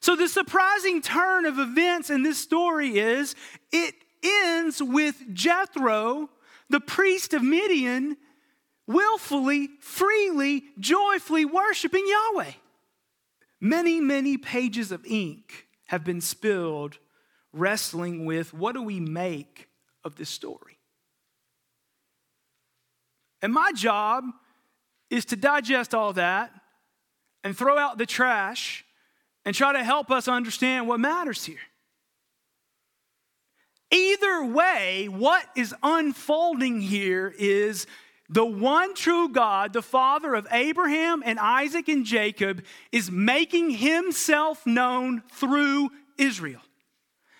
So, 0.00 0.16
the 0.16 0.26
surprising 0.26 1.00
turn 1.00 1.46
of 1.46 1.60
events 1.60 2.10
in 2.10 2.24
this 2.24 2.36
story 2.36 2.98
is 2.98 3.36
it 3.70 3.94
ends 4.22 4.82
with 4.82 5.22
Jethro, 5.32 6.30
the 6.68 6.80
priest 6.80 7.34
of 7.34 7.42
Midian, 7.42 8.16
willfully, 8.86 9.70
freely, 9.80 10.64
joyfully 10.78 11.44
worshiping 11.44 12.04
Yahweh. 12.06 12.52
Many, 13.60 14.00
many 14.00 14.36
pages 14.36 14.90
of 14.90 15.04
ink 15.06 15.66
have 15.86 16.04
been 16.04 16.20
spilled 16.20 16.98
wrestling 17.52 18.24
with 18.24 18.52
what 18.54 18.74
do 18.74 18.82
we 18.82 18.98
make 18.98 19.68
of 20.04 20.16
this 20.16 20.30
story? 20.30 20.78
And 23.40 23.52
my 23.52 23.72
job 23.72 24.24
is 25.10 25.24
to 25.26 25.36
digest 25.36 25.94
all 25.94 26.12
that 26.14 26.52
and 27.44 27.56
throw 27.56 27.76
out 27.76 27.98
the 27.98 28.06
trash 28.06 28.84
and 29.44 29.54
try 29.54 29.72
to 29.72 29.84
help 29.84 30.10
us 30.10 30.28
understand 30.28 30.86
what 30.86 31.00
matters 31.00 31.44
here. 31.44 31.58
Either 33.92 34.44
way, 34.46 35.06
what 35.08 35.44
is 35.54 35.74
unfolding 35.82 36.80
here 36.80 37.32
is 37.38 37.86
the 38.30 38.44
one 38.44 38.94
true 38.94 39.28
God, 39.28 39.74
the 39.74 39.82
Father 39.82 40.34
of 40.34 40.48
Abraham 40.50 41.22
and 41.24 41.38
Isaac 41.38 41.88
and 41.88 42.06
Jacob, 42.06 42.64
is 42.90 43.10
making 43.10 43.70
himself 43.70 44.66
known 44.66 45.22
through 45.32 45.90
Israel. 46.16 46.62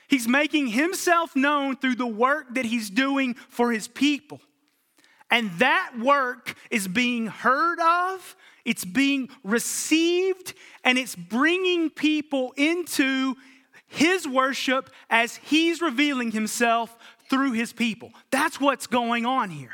He's 0.08 0.28
making 0.28 0.66
himself 0.66 1.34
known 1.34 1.76
through 1.76 1.94
the 1.94 2.06
work 2.06 2.54
that 2.56 2.66
he's 2.66 2.90
doing 2.90 3.32
for 3.48 3.72
his 3.72 3.88
people. 3.88 4.42
And 5.30 5.50
that 5.52 5.92
work 5.98 6.54
is 6.70 6.86
being 6.86 7.28
heard 7.28 7.80
of, 7.80 8.36
it's 8.66 8.84
being 8.84 9.30
received 9.42 10.52
and 10.84 10.98
it's 10.98 11.16
bringing 11.16 11.88
people 11.88 12.52
into 12.58 13.36
his 13.92 14.26
worship 14.26 14.90
as 15.10 15.36
he's 15.36 15.80
revealing 15.80 16.30
himself 16.30 16.96
through 17.28 17.52
his 17.52 17.72
people. 17.72 18.10
That's 18.30 18.60
what's 18.60 18.86
going 18.86 19.26
on 19.26 19.50
here. 19.50 19.72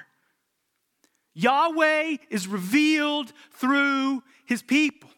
Yahweh 1.34 2.16
is 2.30 2.48
revealed 2.48 3.32
through 3.52 4.22
his 4.44 4.62
people. 4.62 5.10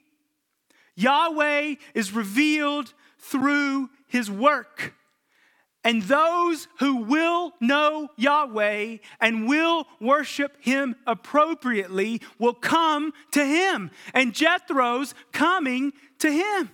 Yahweh 0.95 1.77
is 1.95 2.13
revealed 2.13 2.93
through 3.19 3.89
his 4.07 4.31
work. 4.31 4.95
And 5.83 6.03
those 6.03 6.69
who 6.79 6.97
will 6.97 7.55
know 7.59 8.09
Yahweh 8.17 8.99
and 9.19 9.49
will 9.49 9.87
worship 9.99 10.59
him 10.61 10.95
appropriately 11.07 12.21
will 12.39 12.53
come 12.53 13.15
to 13.33 13.43
him. 13.43 13.91
And 14.13 14.35
Jethro's 14.35 15.15
coming 15.33 15.95
to 16.19 16.31
him. 16.31 16.71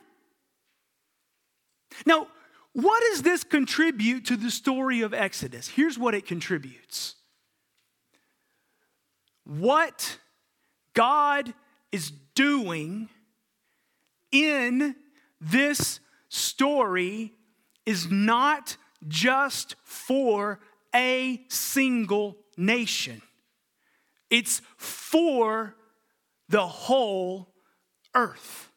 Now, 2.05 2.29
what 2.73 3.03
does 3.11 3.23
this 3.23 3.43
contribute 3.43 4.27
to 4.27 4.37
the 4.37 4.51
story 4.51 5.01
of 5.01 5.15
Exodus? 5.15 5.69
Here's 5.69 5.99
what 5.99 6.15
it 6.15 6.27
contributes. 6.27 7.15
What 9.45 10.19
God 10.93 11.55
is 11.93 12.13
doing 12.35 13.09
in 14.31 14.97
this 15.41 16.01
story 16.29 17.33
is 17.87 18.11
not 18.11 18.77
just 19.09 19.77
for 19.85 20.61
a 20.95 21.41
single 21.49 22.37
nation, 22.57 23.23
it's 24.29 24.61
for 24.77 25.77
the 26.49 26.67
whole 26.67 27.55
earth. 28.15 28.71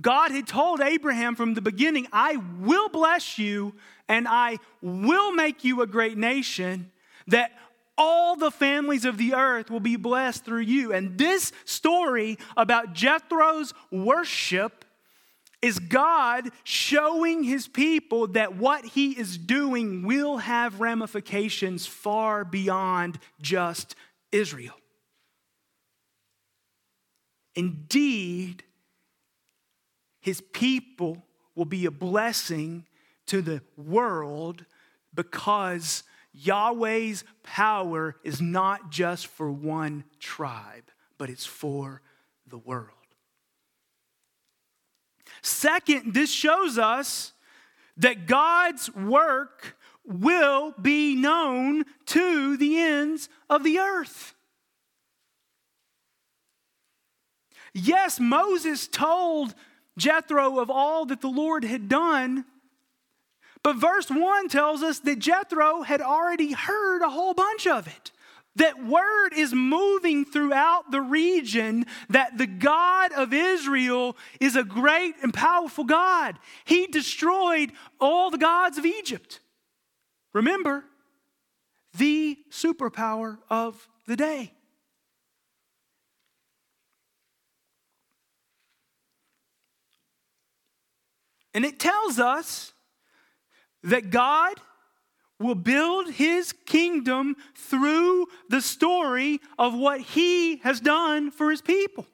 God 0.00 0.30
had 0.30 0.46
told 0.46 0.80
Abraham 0.80 1.34
from 1.34 1.54
the 1.54 1.62
beginning, 1.62 2.06
I 2.12 2.36
will 2.60 2.88
bless 2.88 3.38
you 3.38 3.74
and 4.08 4.26
I 4.28 4.58
will 4.82 5.32
make 5.32 5.64
you 5.64 5.82
a 5.82 5.86
great 5.86 6.18
nation, 6.18 6.92
that 7.26 7.50
all 7.98 8.36
the 8.36 8.50
families 8.50 9.04
of 9.04 9.16
the 9.16 9.34
earth 9.34 9.70
will 9.70 9.80
be 9.80 9.96
blessed 9.96 10.44
through 10.44 10.60
you. 10.60 10.92
And 10.92 11.16
this 11.16 11.50
story 11.64 12.38
about 12.56 12.92
Jethro's 12.92 13.72
worship 13.90 14.84
is 15.62 15.78
God 15.78 16.50
showing 16.62 17.42
his 17.42 17.66
people 17.66 18.28
that 18.28 18.56
what 18.56 18.84
he 18.84 19.12
is 19.12 19.38
doing 19.38 20.02
will 20.02 20.36
have 20.36 20.80
ramifications 20.80 21.86
far 21.86 22.44
beyond 22.44 23.18
just 23.40 23.96
Israel. 24.30 24.74
Indeed, 27.54 28.62
his 30.26 30.40
people 30.40 31.24
will 31.54 31.66
be 31.66 31.86
a 31.86 31.90
blessing 31.92 32.84
to 33.26 33.40
the 33.40 33.62
world 33.76 34.64
because 35.14 36.02
Yahweh's 36.32 37.22
power 37.44 38.16
is 38.24 38.40
not 38.40 38.90
just 38.90 39.28
for 39.28 39.52
one 39.52 40.02
tribe, 40.18 40.90
but 41.16 41.30
it's 41.30 41.46
for 41.46 42.02
the 42.44 42.58
world. 42.58 42.90
Second, 45.42 46.12
this 46.12 46.32
shows 46.32 46.76
us 46.76 47.32
that 47.96 48.26
God's 48.26 48.92
work 48.96 49.76
will 50.04 50.74
be 50.82 51.14
known 51.14 51.84
to 52.06 52.56
the 52.56 52.80
ends 52.80 53.28
of 53.48 53.62
the 53.62 53.78
earth. 53.78 54.34
Yes, 57.78 58.18
Moses 58.18 58.88
told 58.88 59.54
Jethro 59.98 60.58
of 60.58 60.70
all 60.70 61.06
that 61.06 61.20
the 61.20 61.28
Lord 61.28 61.64
had 61.64 61.88
done, 61.88 62.44
but 63.62 63.76
verse 63.76 64.10
1 64.10 64.48
tells 64.48 64.82
us 64.82 65.00
that 65.00 65.18
Jethro 65.18 65.82
had 65.82 66.00
already 66.00 66.52
heard 66.52 67.02
a 67.02 67.10
whole 67.10 67.34
bunch 67.34 67.66
of 67.66 67.86
it 67.86 68.12
that 68.56 68.84
word 68.84 69.30
is 69.34 69.52
moving 69.52 70.24
throughout 70.24 70.90
the 70.90 71.00
region 71.00 71.86
that 72.08 72.36
the 72.38 72.46
God 72.46 73.12
of 73.12 73.32
Israel 73.32 74.16
is 74.40 74.56
a 74.56 74.64
great 74.64 75.14
and 75.22 75.32
powerful 75.32 75.84
God. 75.84 76.38
He 76.64 76.86
destroyed 76.86 77.72
all 78.00 78.30
the 78.30 78.38
gods 78.38 78.78
of 78.78 78.86
Egypt. 78.86 79.40
Remember, 80.32 80.84
the 81.96 82.38
superpower 82.50 83.38
of 83.48 83.88
the 84.06 84.16
day. 84.16 84.52
And 91.56 91.64
it 91.64 91.80
tells 91.80 92.18
us 92.18 92.74
that 93.82 94.10
God 94.10 94.60
will 95.40 95.54
build 95.54 96.10
his 96.10 96.52
kingdom 96.52 97.34
through 97.54 98.26
the 98.50 98.60
story 98.60 99.40
of 99.58 99.74
what 99.74 100.02
he 100.02 100.58
has 100.58 100.80
done 100.80 101.30
for 101.30 101.50
his 101.50 101.62
people. 101.62 102.06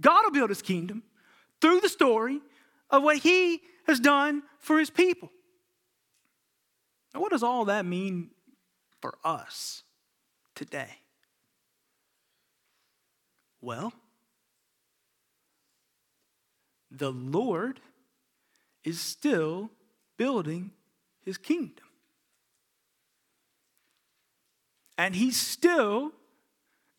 God 0.00 0.22
will 0.24 0.30
build 0.30 0.48
his 0.48 0.62
kingdom 0.62 1.02
through 1.60 1.80
the 1.80 1.90
story 1.90 2.40
of 2.88 3.02
what 3.02 3.18
he 3.18 3.60
has 3.86 4.00
done 4.00 4.42
for 4.58 4.78
his 4.78 4.88
people. 4.88 5.30
Now, 7.12 7.20
what 7.20 7.30
does 7.30 7.42
all 7.42 7.66
that 7.66 7.84
mean 7.84 8.30
for 9.02 9.18
us 9.22 9.82
today? 10.54 10.96
Well, 13.60 13.92
the 16.90 17.12
Lord 17.12 17.80
is 18.84 19.00
still 19.00 19.70
building 20.16 20.72
his 21.24 21.38
kingdom. 21.38 21.84
And 24.98 25.14
he's 25.14 25.40
still 25.40 26.12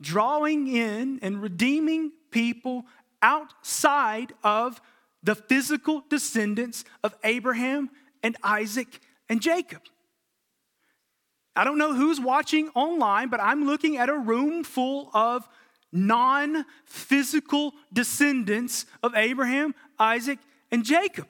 drawing 0.02 0.68
in 0.68 1.20
and 1.22 1.42
redeeming 1.42 2.12
people 2.32 2.86
outside 3.22 4.34
of 4.44 4.82
the 5.22 5.36
physical 5.36 6.04
descendants 6.10 6.84
of 7.04 7.16
Abraham 7.24 7.92
and 8.24 8.36
Isaac 8.44 9.00
and 9.30 9.42
Jacob. 9.42 9.82
I 11.56 11.64
don't 11.64 11.78
know 11.78 11.94
who's 11.94 12.20
watching 12.20 12.70
online, 12.70 13.30
but 13.30 13.40
I'm 13.40 13.66
looking 13.66 13.98
at 13.98 14.10
a 14.10 14.18
room 14.18 14.64
full 14.64 15.12
of 15.14 15.48
non 15.92 16.66
physical 16.86 17.74
descendants 17.92 18.86
of 19.04 19.16
Abraham, 19.16 19.76
Isaac, 20.00 20.40
and 20.72 20.84
Jacob, 20.86 21.28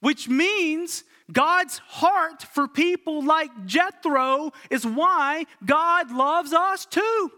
which 0.00 0.28
means 0.28 1.04
God's 1.30 1.78
heart 1.78 2.42
for 2.42 2.66
people 2.66 3.22
like 3.22 3.50
Jethro 3.66 4.52
is 4.70 4.86
why 4.86 5.44
God 5.64 6.10
loves 6.10 6.52
us 6.52 6.86
too. 6.86 7.30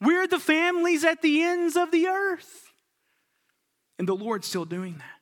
We're 0.00 0.26
the 0.26 0.38
families 0.38 1.04
at 1.04 1.20
the 1.20 1.42
ends 1.42 1.76
of 1.76 1.90
the 1.90 2.06
earth. 2.06 2.72
And 3.98 4.08
the 4.08 4.16
Lord's 4.16 4.46
still 4.46 4.64
doing 4.64 4.94
that. 4.98 5.20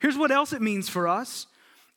Here's 0.00 0.16
what 0.16 0.30
else 0.30 0.52
it 0.52 0.62
means 0.62 0.88
for 0.88 1.08
us 1.08 1.46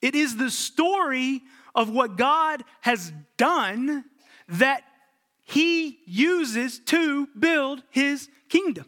it 0.01 0.15
is 0.15 0.36
the 0.36 0.49
story 0.49 1.43
of 1.75 1.89
what 1.89 2.17
God 2.17 2.63
has 2.82 3.13
done 3.38 4.04
that 4.47 4.84
He 5.51 5.99
uses 6.05 6.79
to 6.85 7.27
build 7.37 7.83
His 7.89 8.29
kingdom. 8.47 8.85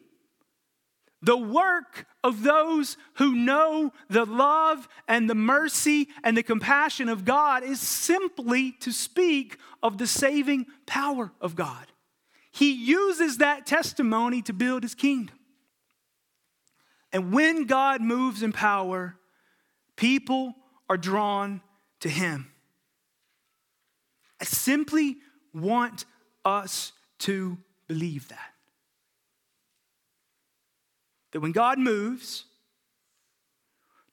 The 1.21 1.37
work 1.37 2.05
of 2.23 2.43
those 2.43 2.95
who 3.15 3.35
know 3.35 3.91
the 4.09 4.23
love 4.23 4.87
and 5.05 5.29
the 5.29 5.35
mercy 5.35 6.07
and 6.23 6.37
the 6.37 6.43
compassion 6.43 7.09
of 7.09 7.25
God 7.25 7.63
is 7.63 7.81
simply 7.81 8.71
to 8.79 8.93
speak 8.93 9.57
of 9.81 9.97
the 9.97 10.07
saving 10.07 10.65
power 10.85 11.33
of 11.41 11.55
God. 11.55 11.87
He 12.51 12.71
uses 12.71 13.39
that 13.39 13.65
testimony 13.65 14.41
to 14.43 14.53
build 14.53 14.83
his 14.83 14.95
kingdom. 14.95 15.37
And 17.11 17.33
when 17.33 17.65
God 17.65 18.01
moves 18.01 18.41
in 18.41 18.53
power, 18.53 19.17
people 19.97 20.55
are 20.89 20.97
drawn 20.97 21.61
to 21.99 22.09
him. 22.09 22.51
I 24.39 24.45
simply 24.45 25.17
want 25.53 26.05
us 26.45 26.91
to 27.19 27.57
believe 27.87 28.27
that 28.29 28.53
that 31.33 31.41
when 31.41 31.51
God 31.51 31.79
moves 31.79 32.45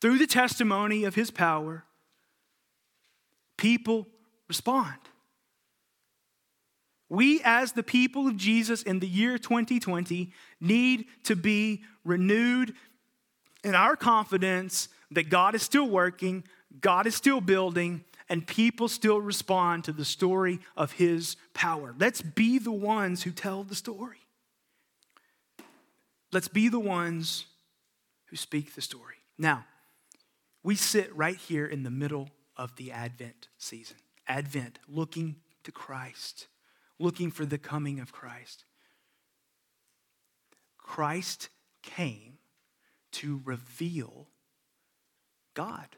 through 0.01 0.19
the 0.19 0.27
testimony 0.27 1.05
of 1.05 1.14
his 1.14 1.31
power, 1.31 1.85
people 3.57 4.09
respond. 4.49 4.97
We, 7.11 7.43
as 7.45 7.73
the 7.73 7.83
people 7.83 8.27
of 8.27 8.37
Jesus 8.37 8.83
in 8.83 9.01
the 9.01 9.07
year 9.07 9.37
2020, 9.37 10.33
need 10.61 11.05
to 11.25 11.37
be 11.37 11.83
renewed 12.05 12.73
in 13.62 13.75
our 13.75 13.97
confidence 13.97 14.88
that 15.11 15.29
God 15.29 15.55
is 15.55 15.62
still 15.62 15.88
working, 15.88 16.45
God 16.81 17.07
is 17.07 17.14
still 17.14 17.43
building, 17.43 18.05
and 18.31 18.47
people 18.47 18.87
still 18.87 19.21
respond 19.21 19.83
to 19.85 19.93
the 19.93 20.05
story 20.05 20.61
of 20.77 20.93
his 20.93 21.37
power. 21.53 21.95
Let's 21.99 22.23
be 22.23 22.59
the 22.59 22.71
ones 22.71 23.25
who 23.25 23.33
tell 23.33 23.64
the 23.64 23.75
story. 23.75 24.21
Let's 26.33 26.47
be 26.47 26.69
the 26.69 26.79
ones 26.79 27.47
who 28.27 28.37
speak 28.37 28.77
the 28.77 28.83
story. 28.83 29.16
Now, 29.37 29.66
we 30.62 30.77
sit 30.77 31.14
right 31.14 31.37
here 31.37 31.66
in 31.66 31.83
the 31.83 31.90
middle 31.90 32.31
of 32.57 32.77
the 32.77 32.93
Advent 32.93 33.49
season. 33.59 33.97
Advent, 34.29 34.79
looking 34.87 35.35
to 35.64 35.73
Christ, 35.73 36.47
looking 37.01 37.33
for 37.33 37.45
the 37.45 37.59
coming 37.59 37.99
of 37.99 38.12
Christ. 38.12 38.64
Christ 40.79 41.49
came 41.83 42.35
to 43.12 43.40
reveal 43.45 44.29
God 45.55 45.88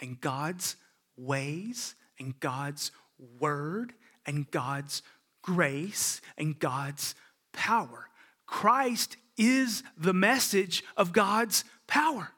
and 0.00 0.20
God's 0.20 0.74
ways 1.20 1.94
and 2.18 2.38
God's 2.40 2.90
word 3.38 3.92
and 4.26 4.50
God's 4.50 5.02
grace 5.42 6.20
and 6.36 6.58
God's 6.58 7.14
power. 7.52 8.08
Christ 8.46 9.16
is 9.36 9.82
the 9.96 10.12
message 10.12 10.84
of 10.96 11.12
God's 11.12 11.64
power. 11.86 12.30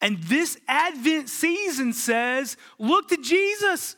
And 0.00 0.22
this 0.22 0.56
Advent 0.68 1.28
season 1.28 1.92
says, 1.92 2.56
look 2.78 3.08
to 3.08 3.16
Jesus. 3.16 3.96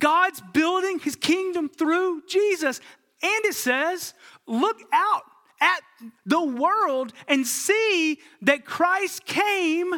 God's 0.00 0.42
building 0.52 0.98
his 0.98 1.14
kingdom 1.14 1.68
through 1.68 2.22
Jesus. 2.28 2.80
And 3.22 3.44
it 3.44 3.54
says, 3.54 4.14
look 4.46 4.80
out 4.92 5.22
at 5.60 5.80
the 6.26 6.42
world 6.42 7.12
and 7.28 7.46
see 7.46 8.18
that 8.42 8.64
Christ 8.64 9.24
came 9.24 9.92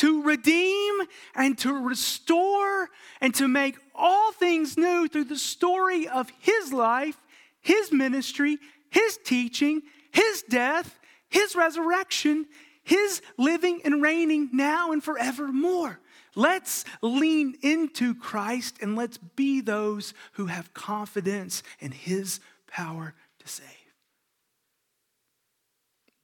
to 0.00 0.22
redeem 0.22 0.94
and 1.34 1.58
to 1.58 1.74
restore 1.74 2.88
and 3.20 3.34
to 3.34 3.46
make 3.46 3.76
all 3.94 4.32
things 4.32 4.78
new 4.78 5.06
through 5.06 5.24
the 5.24 5.36
story 5.36 6.08
of 6.08 6.32
his 6.40 6.72
life, 6.72 7.18
his 7.60 7.92
ministry, 7.92 8.56
his 8.88 9.18
teaching, 9.22 9.82
his 10.10 10.42
death, 10.48 10.98
his 11.28 11.54
resurrection, 11.54 12.46
his 12.82 13.20
living 13.36 13.82
and 13.84 14.02
reigning 14.02 14.48
now 14.54 14.90
and 14.90 15.04
forevermore. 15.04 16.00
Let's 16.34 16.86
lean 17.02 17.56
into 17.60 18.14
Christ 18.14 18.78
and 18.80 18.96
let's 18.96 19.18
be 19.18 19.60
those 19.60 20.14
who 20.32 20.46
have 20.46 20.72
confidence 20.72 21.62
in 21.78 21.92
his 21.92 22.40
power 22.66 23.12
to 23.40 23.48
save. 23.48 23.66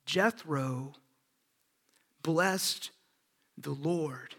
Jethro 0.07 0.95
blessed 2.23 2.91
the 3.57 3.71
Lord. 3.71 4.35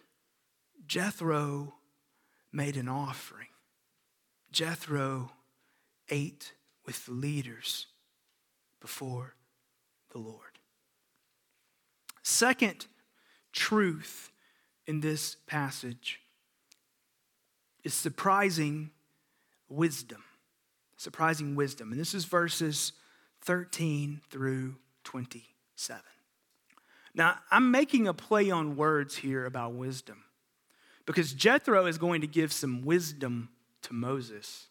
Jethro 0.86 1.76
made 2.52 2.78
an 2.78 2.88
offering. 2.88 3.48
Jethro 4.52 5.32
ate 6.10 6.54
with 6.86 7.06
the 7.06 7.12
leaders 7.12 7.88
before 8.80 9.36
the 10.12 10.20
Lord. 10.20 10.60
Second 12.24 12.88
truth 13.52 14.32
in 14.86 15.02
this 15.02 15.36
passage 15.48 16.22
is 17.84 17.94
surprising 17.94 18.92
wisdom. 19.70 20.24
Surprising 20.98 21.56
wisdom. 21.56 21.92
And 21.92 22.00
this 22.00 22.14
is 22.14 22.26
verses 22.26 22.94
13 23.42 24.22
through 24.30 24.76
27. 25.04 26.02
Now, 27.18 27.40
I'm 27.50 27.72
making 27.72 28.08
a 28.08 28.14
play 28.14 28.52
on 28.52 28.76
words 28.76 29.16
here 29.16 29.46
about 29.46 29.74
wisdom 29.74 30.24
because 31.08 31.34
Jethro 31.34 31.88
is 31.88 31.98
going 31.98 32.22
to 32.22 32.28
give 32.28 32.54
some 32.54 32.86
wisdom 32.86 33.50
to 33.82 33.94
Moses. 33.94 34.68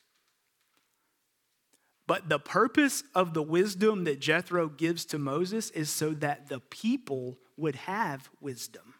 But 2.07 2.29
the 2.29 2.39
purpose 2.39 3.03
of 3.17 3.35
the 3.35 3.43
wisdom 3.43 4.05
that 4.05 4.21
Jethro 4.21 4.69
gives 4.69 5.05
to 5.07 5.19
Moses 5.19 5.71
is 5.71 5.91
so 5.91 6.11
that 6.11 6.49
the 6.49 6.61
people 6.61 7.37
would 7.57 7.75
have 7.75 8.31
wisdom. 8.41 8.95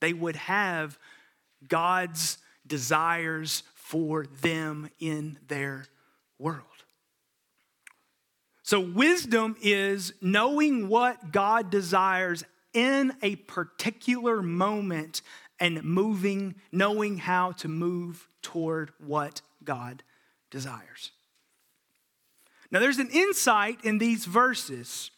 They 0.00 0.12
would 0.12 0.36
have 0.36 0.96
God's 1.66 2.38
desires 2.64 3.64
for 3.74 4.24
them 4.40 4.88
in 5.00 5.40
their 5.48 5.86
world. 6.38 6.62
So, 8.62 8.80
wisdom 8.80 9.56
is 9.60 10.14
knowing 10.22 10.88
what 10.88 11.32
God 11.32 11.70
desires 11.70 12.44
in 12.74 13.14
a 13.22 13.36
particular 13.36 14.42
moment 14.42 15.22
and 15.58 15.82
moving, 15.82 16.56
knowing 16.72 17.18
how 17.18 17.52
to 17.52 17.68
move 17.68 18.28
toward 18.42 18.92
what 18.98 19.40
God 19.62 20.02
desires. 20.50 21.12
Now, 22.70 22.80
there's 22.80 22.98
an 22.98 23.10
insight 23.10 23.84
in 23.84 23.98
these 23.98 24.24
verses 24.24 25.10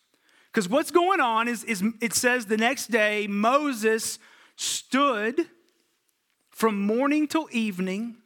because 0.52 0.68
what's 0.68 0.90
going 0.90 1.20
on 1.20 1.48
is, 1.48 1.64
is 1.64 1.82
it 2.00 2.14
says 2.14 2.46
the 2.46 2.56
next 2.56 2.90
day 2.90 3.26
Moses 3.26 4.18
stood 4.56 5.48
from 6.50 6.80
morning 6.80 7.28
till 7.28 7.48
evening, 7.52 8.16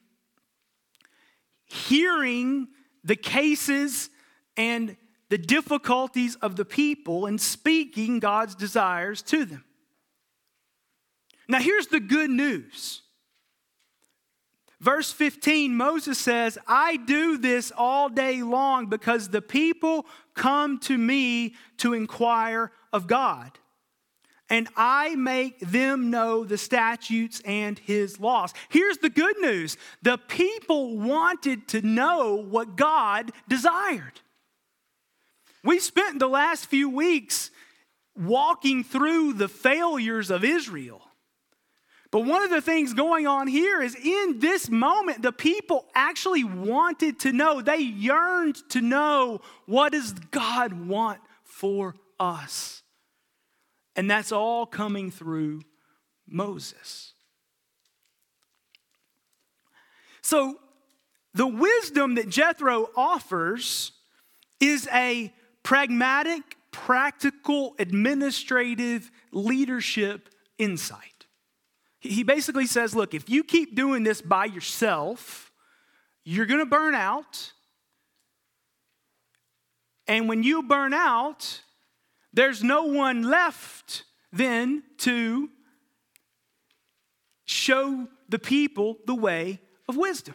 hearing 1.64 2.68
the 3.02 3.16
cases 3.16 4.10
and 4.56 4.96
the 5.30 5.38
difficulties 5.38 6.36
of 6.36 6.56
the 6.56 6.64
people 6.64 7.24
and 7.24 7.40
speaking 7.40 8.18
God's 8.18 8.54
desires 8.54 9.22
to 9.22 9.46
them. 9.46 9.64
Now, 11.48 11.60
here's 11.60 11.86
the 11.86 12.00
good 12.00 12.30
news. 12.30 13.02
Verse 14.80 15.12
15, 15.12 15.76
Moses 15.76 16.18
says, 16.18 16.58
I 16.66 16.96
do 16.96 17.38
this 17.38 17.72
all 17.76 18.08
day 18.08 18.42
long 18.42 18.86
because 18.86 19.28
the 19.28 19.42
people 19.42 20.06
come 20.34 20.78
to 20.80 20.96
me 20.96 21.54
to 21.78 21.92
inquire 21.92 22.72
of 22.92 23.06
God. 23.06 23.52
And 24.48 24.68
I 24.76 25.14
make 25.14 25.60
them 25.60 26.10
know 26.10 26.44
the 26.44 26.58
statutes 26.58 27.40
and 27.44 27.78
his 27.78 28.18
laws. 28.18 28.52
Here's 28.68 28.98
the 28.98 29.10
good 29.10 29.38
news 29.38 29.76
the 30.02 30.18
people 30.18 30.98
wanted 30.98 31.68
to 31.68 31.82
know 31.82 32.34
what 32.34 32.74
God 32.74 33.30
desired. 33.48 34.20
We 35.62 35.78
spent 35.78 36.18
the 36.18 36.28
last 36.28 36.66
few 36.66 36.88
weeks 36.88 37.50
walking 38.16 38.84
through 38.84 39.34
the 39.34 39.48
failures 39.48 40.30
of 40.30 40.44
Israel. 40.44 41.02
But 42.10 42.24
one 42.24 42.42
of 42.42 42.50
the 42.50 42.60
things 42.60 42.92
going 42.92 43.26
on 43.26 43.46
here 43.46 43.80
is 43.80 43.94
in 43.94 44.40
this 44.40 44.68
moment, 44.68 45.22
the 45.22 45.32
people 45.32 45.86
actually 45.94 46.42
wanted 46.42 47.20
to 47.20 47.32
know, 47.32 47.60
they 47.60 47.78
yearned 47.78 48.56
to 48.70 48.80
know 48.80 49.40
what 49.66 49.92
does 49.92 50.12
God 50.12 50.72
want 50.72 51.20
for 51.44 51.94
us? 52.18 52.82
And 53.94 54.10
that's 54.10 54.32
all 54.32 54.66
coming 54.66 55.10
through 55.10 55.62
Moses. 56.26 57.12
So 60.22 60.56
the 61.34 61.46
wisdom 61.46 62.16
that 62.16 62.28
Jethro 62.28 62.90
offers 62.96 63.92
is 64.58 64.88
a 64.92 65.32
pragmatic, 65.62 66.56
practical, 66.70 67.74
administrative 67.78 69.10
leadership 69.32 70.28
insight. 70.58 71.26
He 72.00 72.22
basically 72.22 72.66
says, 72.66 72.94
look, 72.94 73.12
if 73.14 73.28
you 73.28 73.44
keep 73.44 73.74
doing 73.74 74.04
this 74.04 74.22
by 74.22 74.46
yourself, 74.46 75.52
you're 76.24 76.46
going 76.46 76.60
to 76.60 76.66
burn 76.66 76.94
out. 76.94 77.52
And 80.06 80.28
when 80.28 80.42
you 80.42 80.62
burn 80.62 80.94
out, 80.94 81.60
there's 82.32 82.64
no 82.64 82.84
one 82.84 83.22
left 83.22 84.04
then 84.32 84.82
to 84.98 85.48
show 87.44 88.08
the 88.28 88.38
people 88.38 88.96
the 89.06 89.14
way 89.14 89.60
of 89.88 89.96
wisdom. 89.96 90.34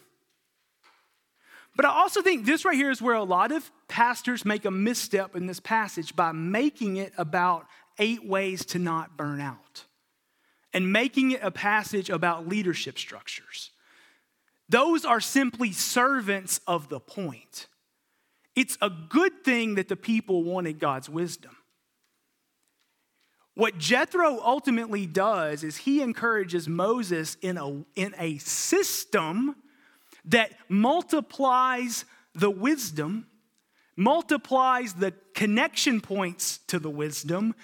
But 1.76 1.86
I 1.86 1.90
also 1.90 2.22
think 2.22 2.46
this 2.46 2.64
right 2.64 2.76
here 2.76 2.92
is 2.92 3.02
where 3.02 3.16
a 3.16 3.24
lot 3.24 3.52
of 3.52 3.70
pastors 3.88 4.46
make 4.46 4.66
a 4.66 4.72
misstep 4.72 5.36
in 5.36 5.46
this 5.46 5.60
passage 5.60 6.16
by 6.16 6.32
making 6.32 6.98
it 6.98 7.14
about 7.18 7.68
eight 8.00 8.26
ways 8.26 8.66
to 8.66 8.80
not 8.80 9.18
burn 9.18 9.40
out 9.40 9.86
and 10.74 10.92
making 10.92 11.32
it 11.32 11.40
a 11.42 11.52
passage 11.52 12.10
about 12.10 12.48
leadership 12.48 13.00
structures. 13.00 13.72
Those 14.68 15.06
are 15.06 15.22
simply 15.22 15.72
servants 15.72 16.60
of 16.68 16.90
the 16.90 17.00
point. 17.00 17.68
It's 18.56 18.78
a 18.82 18.90
good 18.90 19.44
thing 19.44 19.76
that 19.76 19.88
the 19.88 19.96
people 19.96 20.44
wanted 20.44 20.80
God's 20.80 21.10
wisdom. 21.10 21.56
What 23.54 23.78
Jethro 23.78 24.42
ultimately 24.42 25.06
does 25.06 25.64
is 25.64 25.78
he 25.78 26.02
encourages 26.02 26.68
Moses 26.68 27.38
in 27.42 27.58
a, 27.58 27.86
in 27.96 28.14
a 28.18 28.38
system 28.40 29.56
that 30.26 30.52
multiplies 30.68 32.04
the 32.34 32.50
wisdom, 32.50 33.28
multiplies 33.96 34.94
the 34.94 35.14
connection 35.34 36.02
points 36.02 36.60
to 36.68 36.80
the 36.80 36.90
wisdom, 36.90 37.56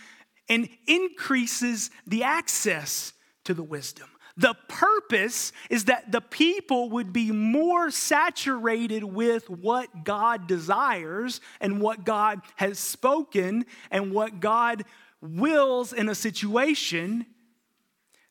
and 0.50 0.67
increases 0.88 1.91
the 2.06 2.24
access 2.24 3.13
to 3.46 3.54
the 3.54 3.63
wisdom. 3.63 4.08
The 4.38 4.56
purpose 4.67 5.52
is 5.70 5.86
that 5.86 6.12
the 6.12 6.22
people 6.22 6.89
would 6.91 7.12
be 7.13 7.32
more 7.32 7.91
saturated 7.91 9.04
with 9.04 9.50
what 9.50 10.04
God 10.04 10.48
desires 10.48 11.41
and 11.60 11.82
what 11.82 12.06
God 12.06 12.41
has 12.56 12.80
spoken 12.80 13.65
and 13.89 14.13
what 14.13 14.39
God 14.39 14.84
wills 15.22 15.94
in 15.94 16.10
a 16.10 16.15
situation 16.15 17.26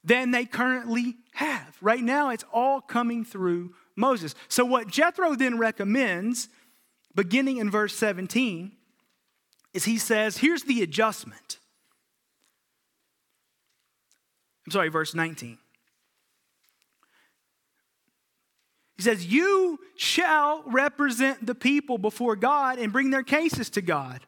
than 0.03 0.31
they 0.31 0.47
currently 0.47 1.17
have. 1.35 1.77
Right 1.81 2.03
now, 2.03 2.31
it's 2.31 2.45
all 2.53 2.81
coming 2.81 3.25
through 3.25 3.75
Moses. 3.95 4.35
So, 4.49 4.65
what 4.65 4.89
Jethro 4.89 5.35
then 5.35 5.59
recommends, 5.59 6.49
beginning 7.15 7.59
in 7.59 7.71
verse 7.71 7.95
17, 7.97 8.73
is 9.73 9.85
he 9.85 9.99
says, 9.99 10.39
here's 10.39 10.65
the 10.65 10.83
adjustment. 10.83 11.59
I'm 14.67 14.73
sorry, 14.73 14.89
verse 14.89 15.15
19. 15.15 15.59
He 18.97 19.03
says, 19.03 19.25
You 19.25 19.79
shall 19.97 20.63
represent 20.67 21.47
the 21.47 21.55
people 21.55 21.97
before 21.97 22.37
God 22.37 22.79
and 22.79 22.93
bring 22.93 23.11
their 23.11 23.23
cases 23.23 23.71
to 23.71 23.81
God. 23.81 24.21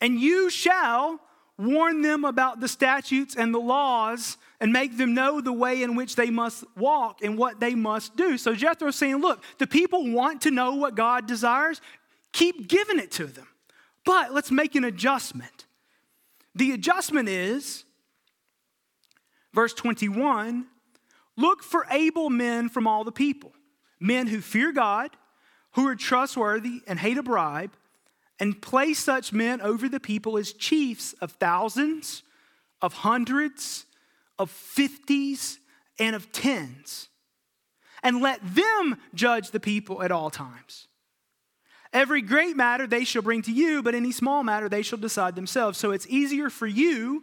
And 0.00 0.20
you 0.20 0.50
shall 0.50 1.18
warn 1.58 2.02
them 2.02 2.24
about 2.24 2.60
the 2.60 2.68
statutes 2.68 3.36
and 3.36 3.54
the 3.54 3.60
laws 3.60 4.36
and 4.60 4.72
make 4.72 4.96
them 4.96 5.14
know 5.14 5.40
the 5.40 5.52
way 5.52 5.82
in 5.82 5.94
which 5.94 6.16
they 6.16 6.30
must 6.30 6.64
walk 6.76 7.22
and 7.22 7.38
what 7.38 7.60
they 7.60 7.74
must 7.74 8.16
do. 8.16 8.36
So 8.38 8.54
Jethro's 8.54 8.96
saying, 8.96 9.16
Look, 9.16 9.42
the 9.58 9.66
people 9.66 10.10
want 10.10 10.42
to 10.42 10.50
know 10.50 10.74
what 10.74 10.94
God 10.94 11.26
desires, 11.26 11.80
keep 12.32 12.68
giving 12.68 12.98
it 12.98 13.10
to 13.12 13.26
them. 13.26 13.46
But 14.04 14.32
let's 14.32 14.50
make 14.50 14.74
an 14.74 14.84
adjustment. 14.84 15.66
The 16.54 16.72
adjustment 16.72 17.28
is, 17.28 17.84
verse 19.52 19.74
21 19.74 20.66
Look 21.36 21.64
for 21.64 21.84
able 21.90 22.30
men 22.30 22.68
from 22.68 22.86
all 22.86 23.02
the 23.02 23.12
people, 23.12 23.52
men 23.98 24.28
who 24.28 24.40
fear 24.40 24.72
God, 24.72 25.10
who 25.72 25.86
are 25.88 25.96
trustworthy 25.96 26.80
and 26.86 26.98
hate 26.98 27.18
a 27.18 27.24
bribe, 27.24 27.72
and 28.40 28.60
place 28.60 28.98
such 28.98 29.32
men 29.32 29.60
over 29.60 29.88
the 29.88 30.00
people 30.00 30.36
as 30.36 30.52
chiefs 30.52 31.12
of 31.20 31.32
thousands, 31.32 32.22
of 32.82 32.92
hundreds, 32.92 33.86
of 34.38 34.50
fifties, 34.50 35.58
and 35.98 36.16
of 36.16 36.32
tens. 36.32 37.08
And 38.02 38.20
let 38.20 38.40
them 38.54 38.98
judge 39.14 39.50
the 39.50 39.60
people 39.60 40.02
at 40.02 40.12
all 40.12 40.30
times. 40.30 40.88
Every 41.92 42.22
great 42.22 42.56
matter 42.56 42.86
they 42.86 43.04
shall 43.04 43.22
bring 43.22 43.42
to 43.42 43.52
you, 43.52 43.82
but 43.82 43.94
any 43.94 44.10
small 44.10 44.42
matter 44.42 44.68
they 44.68 44.82
shall 44.82 44.98
decide 44.98 45.36
themselves. 45.36 45.78
So 45.78 45.92
it's 45.92 46.08
easier 46.08 46.50
for 46.50 46.66
you, 46.66 47.22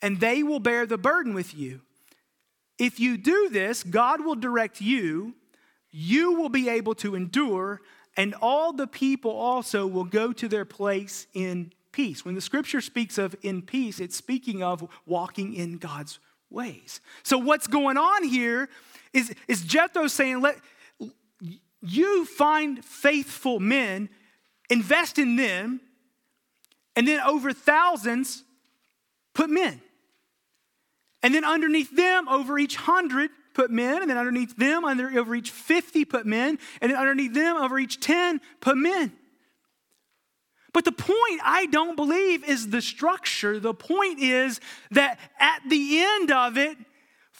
and 0.00 0.18
they 0.18 0.42
will 0.42 0.58
bear 0.58 0.86
the 0.86 0.96
burden 0.96 1.34
with 1.34 1.54
you. 1.54 1.82
If 2.78 2.98
you 2.98 3.18
do 3.18 3.50
this, 3.50 3.82
God 3.82 4.24
will 4.24 4.36
direct 4.36 4.80
you, 4.80 5.34
you 5.90 6.32
will 6.32 6.48
be 6.48 6.70
able 6.70 6.94
to 6.94 7.14
endure, 7.14 7.82
and 8.16 8.34
all 8.40 8.72
the 8.72 8.86
people 8.86 9.30
also 9.30 9.86
will 9.86 10.04
go 10.04 10.32
to 10.32 10.48
their 10.48 10.64
place 10.64 11.26
in 11.32 11.72
peace. 11.92 12.24
When 12.24 12.34
the 12.34 12.40
scripture 12.40 12.80
speaks 12.80 13.18
of 13.18 13.36
in 13.42 13.62
peace, 13.62 14.00
it's 14.00 14.16
speaking 14.16 14.62
of 14.62 14.88
walking 15.06 15.54
in 15.54 15.78
God's 15.78 16.18
ways. 16.50 17.00
So, 17.22 17.38
what's 17.38 17.66
going 17.66 17.96
on 17.96 18.24
here 18.24 18.68
is, 19.12 19.34
is 19.48 19.62
Jethro 19.62 20.06
saying, 20.06 20.40
Let 20.40 20.56
you 21.82 22.24
find 22.24 22.84
faithful 22.84 23.60
men, 23.60 24.08
invest 24.68 25.18
in 25.18 25.36
them, 25.36 25.80
and 26.96 27.06
then 27.06 27.20
over 27.20 27.52
thousands, 27.52 28.44
put 29.34 29.48
men. 29.48 29.80
And 31.22 31.34
then 31.34 31.44
underneath 31.44 31.94
them, 31.94 32.28
over 32.28 32.58
each 32.58 32.76
hundred, 32.76 33.30
put 33.54 33.70
men. 33.70 34.02
And 34.02 34.10
then 34.10 34.18
underneath 34.18 34.56
them, 34.56 34.84
under, 34.84 35.18
over 35.18 35.34
each 35.34 35.50
50, 35.50 36.04
put 36.04 36.26
men. 36.26 36.58
And 36.80 36.90
then 36.90 36.98
underneath 36.98 37.34
them, 37.34 37.56
over 37.56 37.78
each 37.78 38.00
10, 38.00 38.40
put 38.60 38.76
men. 38.76 39.12
But 40.72 40.84
the 40.84 40.92
point, 40.92 41.40
I 41.42 41.66
don't 41.70 41.96
believe, 41.96 42.44
is 42.44 42.70
the 42.70 42.80
structure. 42.80 43.58
The 43.58 43.74
point 43.74 44.20
is 44.20 44.60
that 44.92 45.18
at 45.38 45.60
the 45.68 46.00
end 46.00 46.30
of 46.30 46.56
it, 46.56 46.76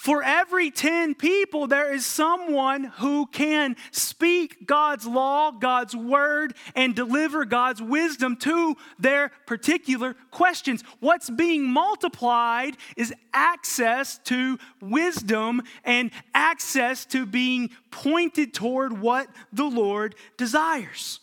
for 0.01 0.23
every 0.23 0.71
10 0.71 1.15
people, 1.15 1.67
there 1.67 1.93
is 1.93 2.07
someone 2.07 2.85
who 2.85 3.27
can 3.27 3.77
speak 3.91 4.67
God's 4.67 5.07
law, 5.07 5.51
God's 5.51 5.95
word, 5.95 6.55
and 6.75 6.97
deliver 6.97 7.45
God's 7.45 7.83
wisdom 7.83 8.37
to 8.37 8.79
their 8.99 9.31
particular 9.47 10.15
questions. 10.31 10.83
What's 11.01 11.29
being 11.29 11.69
multiplied 11.69 12.79
is 12.97 13.13
access 13.35 14.17
to 14.25 14.59
wisdom 14.81 15.61
and 15.85 16.13
access 16.33 17.05
to 17.07 17.27
being 17.27 17.69
pointed 17.91 18.55
toward 18.55 18.99
what 19.03 19.29
the 19.53 19.67
Lord 19.67 20.15
desires. 20.39 21.21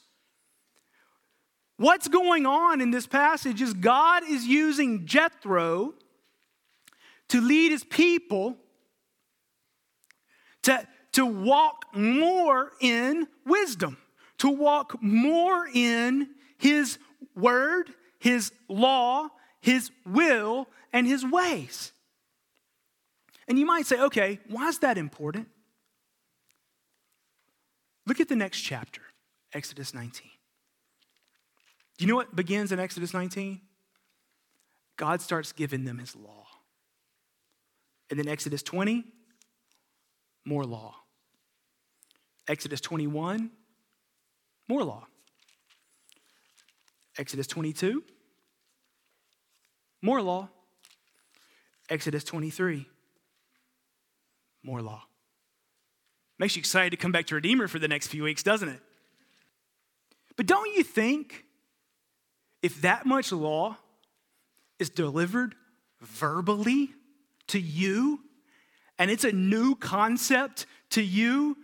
What's 1.78 2.08
going 2.08 2.46
on 2.46 2.80
in 2.82 2.92
this 2.92 3.08
passage 3.08 3.60
is 3.60 3.74
God 3.74 4.22
is 4.30 4.46
using 4.46 5.08
Jethro 5.08 5.96
to 7.30 7.42
lead 7.42 7.72
his 7.72 7.84
people 7.84 8.56
to, 10.68 10.86
to 11.14 11.26
walk 11.26 11.86
more 11.94 12.74
in 12.82 13.28
wisdom, 13.46 13.98
to 14.38 14.50
walk 14.50 15.02
more 15.02 15.66
in 15.74 16.30
His 16.58 17.00
word, 17.36 17.90
His 18.20 18.52
law, 18.68 19.30
His 19.62 19.92
will, 20.06 20.68
and 20.92 21.08
His 21.08 21.26
ways. 21.26 21.94
And 23.48 23.58
you 23.58 23.66
might 23.66 23.86
say, 23.86 23.98
okay, 23.98 24.40
why 24.50 24.68
is 24.68 24.80
that 24.80 24.98
important? 24.98 25.48
Look 28.06 28.20
at 28.20 28.28
the 28.28 28.36
next 28.36 28.60
chapter, 28.60 29.02
Exodus 29.54 29.94
19. 29.94 30.30
Do 31.98 32.06
you 32.06 32.12
know 32.12 32.18
what 32.18 32.36
begins 32.36 32.74
in 32.74 32.80
Exodus 32.80 33.14
19? 33.14 33.62
God 34.98 35.22
starts 35.22 35.54
giving 35.54 35.86
them 35.86 35.98
his 35.98 36.14
law. 36.14 36.46
And 38.10 38.20
then 38.20 38.28
Exodus 38.28 38.64
20, 38.64 39.06
more 40.48 40.64
law. 40.64 40.96
Exodus 42.48 42.80
21, 42.80 43.52
more 44.70 44.84
law. 44.84 45.06
Exodus 47.18 47.48
22, 47.48 48.02
more 50.02 50.22
law. 50.22 50.48
Exodus 51.90 52.24
23, 52.24 52.88
more 54.64 54.82
law. 54.82 55.04
Makes 56.40 56.56
you 56.56 56.62
excited 56.62 56.92
to 56.92 56.98
come 56.98 57.12
back 57.12 57.28
to 57.28 57.36
Redeemer 57.36 57.68
for 57.68 57.80
the 57.80 57.88
next 57.90 58.08
few 58.08 58.24
weeks, 58.24 58.42
doesn't 58.42 58.70
it? 58.70 58.80
But 60.38 60.46
don't 60.46 60.74
you 60.78 60.84
think 60.84 61.44
if 62.62 62.82
that 62.82 63.06
much 63.06 63.34
law 63.34 63.76
is 64.80 64.90
delivered 64.90 65.56
verbally 66.00 66.92
to 67.48 67.60
you 67.60 68.22
and 69.00 69.12
it's 69.12 69.24
a 69.24 69.32
new 69.32 69.76
concept 69.76 70.66
to 70.92 71.02
you, 71.02 71.58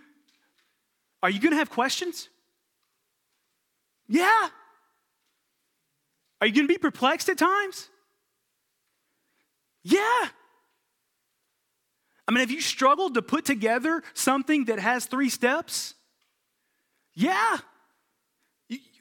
are 1.22 1.30
you 1.30 1.40
going 1.40 1.52
to 1.52 1.58
have 1.58 1.70
questions? 1.70 2.30
Yeah. 4.08 4.48
Are 6.42 6.48
you 6.48 6.54
going 6.54 6.68
to 6.68 6.74
be 6.74 6.78
perplexed 6.78 7.30
at 7.30 7.38
times? 7.38 7.90
Yeah. 9.84 10.26
I 12.28 12.32
mean, 12.32 12.40
have 12.40 12.52
you 12.52 12.62
struggled 12.62 13.16
to 13.16 13.22
put 13.22 13.46
together 13.46 14.04
something 14.14 14.66
that 14.66 14.80
has 14.80 15.06
three 15.06 15.30
steps? 15.30 15.94
Yeah. 17.14 17.58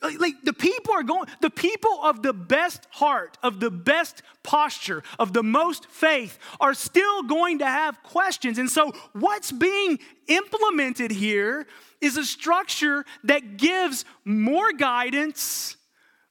Like 0.03 0.43
the 0.43 0.53
people 0.53 0.95
are 0.95 1.03
going, 1.03 1.29
the 1.41 1.51
people 1.51 2.01
of 2.03 2.23
the 2.23 2.33
best 2.33 2.87
heart, 2.91 3.38
of 3.43 3.61
the 3.61 3.71
best 3.71 4.23
posture, 4.43 5.03
of 5.19 5.33
the 5.33 5.43
most 5.43 5.87
faith 5.87 6.38
are 6.61 6.75
still 6.75 7.23
going 7.23 7.61
to 7.61 7.67
have 7.67 8.03
questions. 8.03 8.59
And 8.59 8.69
so, 8.69 8.93
what's 9.12 9.53
being 9.53 9.99
implemented 10.27 11.11
here 11.12 11.67
is 12.01 12.17
a 12.17 12.25
structure 12.25 13.05
that 13.25 13.57
gives 13.57 14.05
more 14.25 14.73
guidance, 14.73 15.77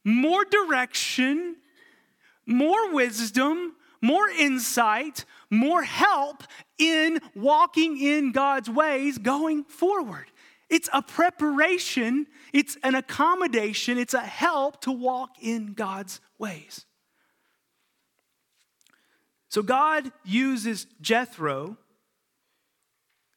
more 0.03 0.43
direction, 0.43 1.55
more 2.45 2.93
wisdom, 2.93 3.75
more 4.01 4.27
insight, 4.29 5.25
more 5.49 5.83
help 5.83 6.43
in 6.77 7.19
walking 7.35 8.01
in 8.01 8.31
God's 8.31 8.69
ways 8.69 9.17
going 9.17 9.63
forward. 9.63 10.25
It's 10.71 10.89
a 10.93 11.01
preparation, 11.01 12.27
it's 12.53 12.77
an 12.81 12.95
accommodation, 12.95 13.97
it's 13.97 14.13
a 14.13 14.21
help 14.21 14.81
to 14.81 14.91
walk 14.91 15.31
in 15.41 15.73
God's 15.73 16.21
ways. 16.39 16.85
So 19.49 19.61
God 19.61 20.13
uses 20.23 20.87
Jethro 21.01 21.77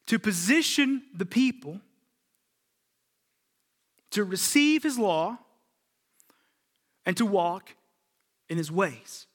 to 0.06 0.18
position 0.20 1.02
the 1.12 1.26
people 1.26 1.80
to 4.12 4.22
receive 4.22 4.84
his 4.84 4.96
law 4.96 5.36
and 7.04 7.16
to 7.16 7.26
walk 7.26 7.74
in 8.48 8.58
his 8.58 8.70
ways. 8.70 9.26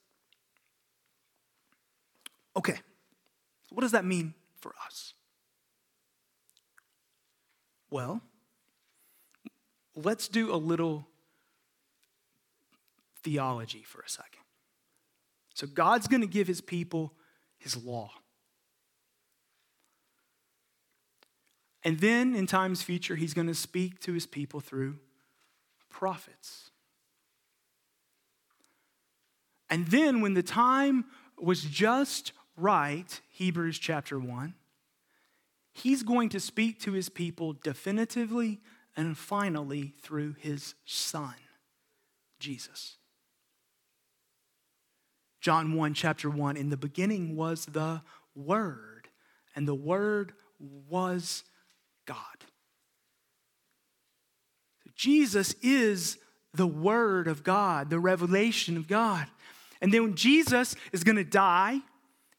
Okay, 2.56 2.80
what 3.72 3.82
does 3.82 3.92
that 3.92 4.06
mean 4.06 4.34
for 4.62 4.74
us? 4.86 5.09
Well, 7.90 8.22
let's 9.96 10.28
do 10.28 10.54
a 10.54 10.58
little 10.58 11.08
theology 13.24 13.84
for 13.84 14.02
a 14.02 14.10
second. 14.10 14.42
So, 15.54 15.68
God's 15.68 16.08
going 16.08 16.22
to 16.22 16.28
give 16.28 16.48
his 16.48 16.62
people 16.62 17.14
his 17.58 17.76
law. 17.76 18.12
And 21.84 22.00
then 22.00 22.36
in 22.36 22.46
times 22.46 22.82
future, 22.82 23.16
he's 23.16 23.34
going 23.34 23.48
to 23.48 23.54
speak 23.54 24.00
to 24.02 24.14
his 24.14 24.26
people 24.26 24.60
through 24.60 24.98
prophets. 25.90 26.72
And 29.70 29.88
then 29.88 30.22
when 30.22 30.34
the 30.34 30.44
time 30.44 31.06
was 31.38 31.62
just 31.62 32.34
right, 32.58 33.22
Hebrews 33.30 33.80
chapter 33.80 34.20
1, 34.20 34.56
he's 35.74 36.04
going 36.04 36.30
to 36.30 36.40
speak 36.40 36.80
to 36.82 36.94
his 36.94 37.10
people 37.10 37.54
definitively 37.54 38.60
and 38.96 39.18
finally 39.18 39.94
through 40.02 40.36
his 40.40 40.76
son, 40.86 41.36
Jesus. 42.40 42.98
John 45.42 45.74
1, 45.74 45.94
chapter 45.94 46.30
1 46.30 46.58
In 46.58 46.70
the 46.70 46.78
beginning 46.78 47.36
was 47.36 47.66
the 47.66 48.02
Word, 48.36 49.08
and 49.56 49.68
the 49.68 49.76
Word 49.76 50.34
was 50.60 51.44
God. 52.06 52.18
Jesus 54.96 55.56
is 55.62 56.18
the 56.54 56.68
Word 56.68 57.28
of 57.28 57.44
God, 57.44 57.90
the 57.90 58.00
revelation 58.00 58.76
of 58.76 58.88
God. 58.88 59.28
And 59.82 59.94
then 59.94 60.16
Jesus 60.16 60.76
is 60.92 61.06
going 61.06 61.16
to 61.16 61.24
die, 61.24 61.80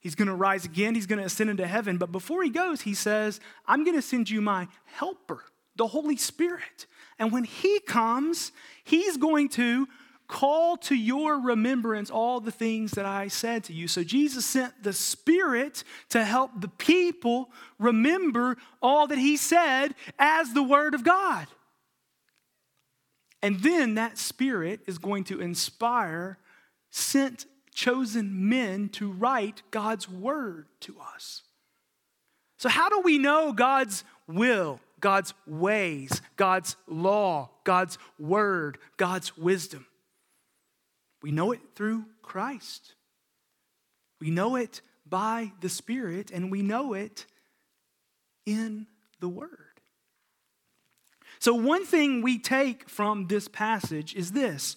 he's 0.01 0.15
going 0.15 0.29
to 0.29 0.35
rise 0.35 0.65
again, 0.65 0.95
he's 0.95 1.07
going 1.07 1.19
to 1.19 1.25
ascend 1.25 1.51
into 1.51 1.67
heaven. 1.67 1.97
But 1.99 2.13
before 2.13 2.43
he 2.43 2.51
goes, 2.51 2.83
he 2.83 2.95
says, 2.95 3.41
I'm 3.67 3.85
going 3.85 3.97
to 3.97 4.03
send 4.03 4.29
you 4.29 4.41
my 4.41 4.69
helper, 4.85 5.45
the 5.77 5.87
Holy 5.87 6.17
Spirit. 6.17 6.87
And 7.19 7.33
when 7.33 7.45
he 7.45 7.81
comes, 7.81 8.53
he's 8.83 9.17
going 9.17 9.51
to 9.51 9.87
call 10.31 10.77
to 10.77 10.95
your 10.95 11.41
remembrance 11.41 12.09
all 12.09 12.41
the 12.41 12.53
things 12.53 12.93
that 12.93 13.05
I 13.05 13.29
said 13.29 13.65
to 13.65 13.73
you. 13.73 13.89
So 13.89 14.05
Jesus 14.05 14.47
sent 14.47 14.83
the 14.83 14.93
Spirit 14.93 15.83
to 16.11 16.25
help 16.25 16.53
the 16.61 16.69
people 16.69 17.51
remember 17.79 18.57
all 18.81 19.09
that 19.09 19.19
He 19.19 19.37
said 19.37 19.95
as 20.19 20.55
the 20.55 20.63
Word 20.63 20.95
of 20.95 21.05
God. 21.05 21.49
And 23.43 23.61
then 23.61 23.97
that 23.97 24.19
Spirit 24.19 24.81
is 24.87 24.99
going 24.99 25.25
to 25.25 25.41
inspire 25.41 26.39
sent, 26.91 27.47
chosen 27.75 28.49
men 28.49 28.89
to 28.91 29.11
write 29.11 29.63
God's 29.71 30.09
Word 30.09 30.67
to 30.81 30.97
us. 31.15 31.43
So, 32.59 32.69
how 32.69 32.89
do 32.89 33.01
we 33.01 33.19
know 33.19 33.53
God's 33.53 34.05
will, 34.27 34.81
God's 35.01 35.33
ways, 35.47 36.21
God's 36.37 36.77
law, 36.87 37.51
God's 37.65 37.99
Word, 38.19 38.79
God's 38.97 39.37
wisdom? 39.37 39.87
We 41.23 41.31
know 41.31 41.53
it 41.53 41.61
through 41.75 42.05
Christ. 42.23 42.95
We 44.21 44.31
know 44.31 44.57
it 44.57 44.83
by 45.07 45.53
the 45.61 45.69
Spirit, 45.69 46.31
and 46.31 46.51
we 46.51 46.63
know 46.63 46.93
it 46.93 47.27
in 48.47 48.87
the 49.21 49.29
Word. 49.29 49.49
So, 51.39 51.55
one 51.55 51.87
thing 51.87 52.21
we 52.21 52.39
take 52.39 52.89
from 52.89 53.27
this 53.27 53.49
passage 53.49 54.15
is 54.15 54.33
this 54.33 54.77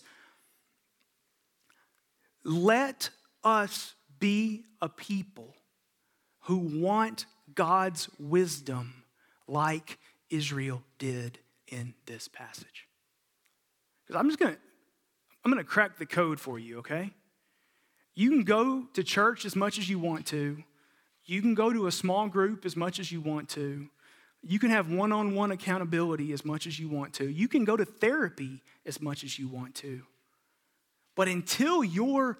let 2.43 3.09
us 3.43 3.95
be 4.19 4.63
a 4.81 4.89
people 4.89 5.55
who 6.41 6.57
want 6.57 7.25
God's 7.55 8.09
wisdom 8.19 9.03
like 9.47 9.97
Israel 10.29 10.81
did 10.97 11.39
in 11.67 11.93
this 12.05 12.27
passage. 12.27 12.87
Because 14.05 14.19
I'm 14.19 14.27
just 14.27 14.39
going 14.39 14.53
to 14.53 14.59
I'm 15.45 15.51
going 15.51 15.63
to 15.63 15.69
crack 15.69 15.97
the 15.97 16.05
code 16.05 16.39
for 16.39 16.57
you, 16.57 16.79
okay? 16.79 17.11
You 18.15 18.29
can 18.29 18.43
go 18.43 18.85
to 18.93 19.03
church 19.03 19.43
as 19.43 19.55
much 19.57 19.77
as 19.77 19.89
you 19.89 19.99
want 19.99 20.25
to. 20.27 20.63
You 21.25 21.41
can 21.41 21.53
go 21.53 21.73
to 21.73 21.87
a 21.87 21.91
small 21.91 22.29
group 22.29 22.65
as 22.65 22.77
much 22.77 22.99
as 22.99 23.11
you 23.11 23.19
want 23.19 23.49
to. 23.49 23.89
You 24.41 24.59
can 24.59 24.69
have 24.69 24.89
one 24.89 25.11
on 25.11 25.35
one 25.35 25.51
accountability 25.51 26.31
as 26.31 26.45
much 26.45 26.65
as 26.65 26.79
you 26.79 26.87
want 26.87 27.13
to. 27.15 27.29
You 27.29 27.47
can 27.47 27.65
go 27.65 27.75
to 27.75 27.83
therapy 27.83 28.61
as 28.85 29.01
much 29.01 29.23
as 29.23 29.37
you 29.37 29.49
want 29.49 29.75
to. 29.75 30.03
But 31.15 31.27
until 31.27 31.83
your 31.83 32.37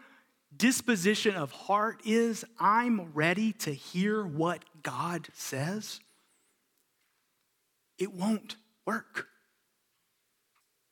disposition 0.56 1.36
of 1.36 1.52
heart 1.52 2.02
is, 2.06 2.46
I'm 2.60 3.14
ready 3.14 3.54
to 3.54 3.72
hear 3.74 4.26
what 4.26 4.64
God 4.82 5.28
says, 5.34 6.00
it 7.98 8.14
won't 8.14 8.56
work. 8.86 9.28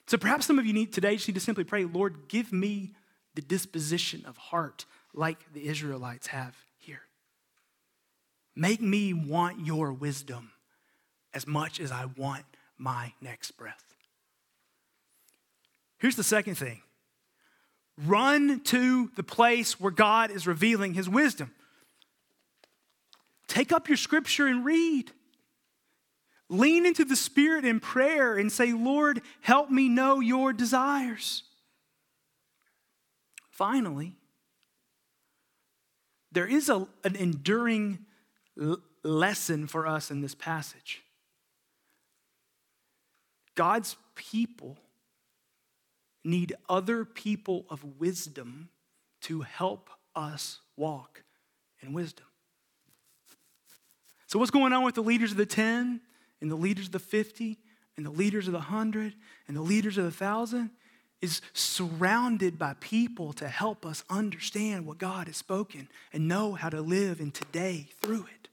So 0.08 0.18
perhaps 0.18 0.46
some 0.46 0.60
of 0.60 0.66
you 0.66 0.74
need 0.74 0.94
today 0.94 1.16
just 1.16 1.28
need 1.28 1.36
to 1.36 1.40
simply 1.40 1.64
pray, 1.64 1.86
Lord, 1.86 2.28
give 2.28 2.52
me 2.52 2.94
the 3.34 3.42
disposition 3.42 4.26
of 4.26 4.38
heart 4.38 4.86
like 5.14 5.54
the 5.54 5.68
Israelites 5.68 6.28
have 6.28 6.56
here. 6.78 7.02
Make 8.56 8.82
me 8.82 9.14
want 9.14 9.66
your 9.66 9.94
wisdom 9.94 10.52
as 11.34 11.48
much 11.48 11.80
as 11.80 11.92
I 11.92 12.06
want 12.18 12.44
my 12.78 13.14
next 13.22 13.52
breath. 13.52 13.96
Here's 15.98 16.16
the 16.16 16.24
second 16.24 16.56
thing 16.56 16.82
run 18.06 18.62
to 18.62 19.12
the 19.16 19.24
place 19.24 19.80
where 19.80 19.92
God 19.92 20.32
is 20.32 20.48
revealing 20.48 20.94
his 20.94 21.10
wisdom. 21.10 21.52
Take 23.48 23.72
up 23.72 23.88
your 23.88 23.98
scripture 23.98 24.48
and 24.48 24.64
read. 24.64 25.12
Lean 26.50 26.86
into 26.86 27.06
the 27.06 27.16
Spirit 27.16 27.66
in 27.66 27.80
prayer 27.80 28.36
and 28.36 28.52
say, 28.52 28.74
Lord, 28.74 29.22
help 29.42 29.70
me 29.70 29.88
know 29.88 30.20
your 30.20 30.54
desires. 30.54 31.44
Finally, 33.50 34.16
there 36.32 36.48
is 36.48 36.70
a, 36.70 36.88
an 37.04 37.16
enduring 37.16 38.00
l- 38.60 38.80
lesson 39.04 39.68
for 39.68 39.86
us 39.86 40.12
in 40.12 40.22
this 40.22 40.36
passage. 40.36 41.04
God's 43.56 43.96
people 44.16 44.78
need 46.24 46.54
other 46.70 47.06
people 47.06 47.66
of 47.70 47.84
wisdom 48.00 48.70
to 49.22 49.42
help 49.42 49.90
us 50.16 50.60
walk 50.78 51.24
in 51.82 51.94
wisdom. 51.94 52.26
So, 54.28 54.40
what's 54.40 54.52
going 54.52 54.74
on 54.74 54.84
with 54.84 54.96
the 54.96 55.04
leaders 55.04 55.32
of 55.32 55.38
the 55.38 55.46
10? 55.46 56.02
and 56.42 56.50
the 56.50 56.56
leaders 56.56 56.88
of 56.88 56.92
the 56.92 57.00
50 57.00 57.58
and 57.96 58.06
the 58.06 58.10
leaders 58.10 58.48
of 58.48 58.54
the 58.54 58.60
100 58.60 59.14
and 59.48 59.56
the 59.56 59.62
leaders 59.62 59.98
of 59.98 60.04
the 60.04 60.10
1,000 60.10 60.72
is 61.22 61.42
surrounded 61.54 62.58
by 62.58 62.74
people 62.80 63.32
to 63.34 63.48
help 63.48 63.86
us 63.86 64.04
understand 64.10 64.88
what 64.88 64.98
God 64.98 65.28
has 65.28 65.38
spoken 65.38 65.88
and 66.12 66.28
know 66.28 66.54
how 66.54 66.70
to 66.70 66.82
live 66.82 67.20
in 67.20 67.32
today 67.32 67.90
through 68.02 68.26
it. 68.26 68.50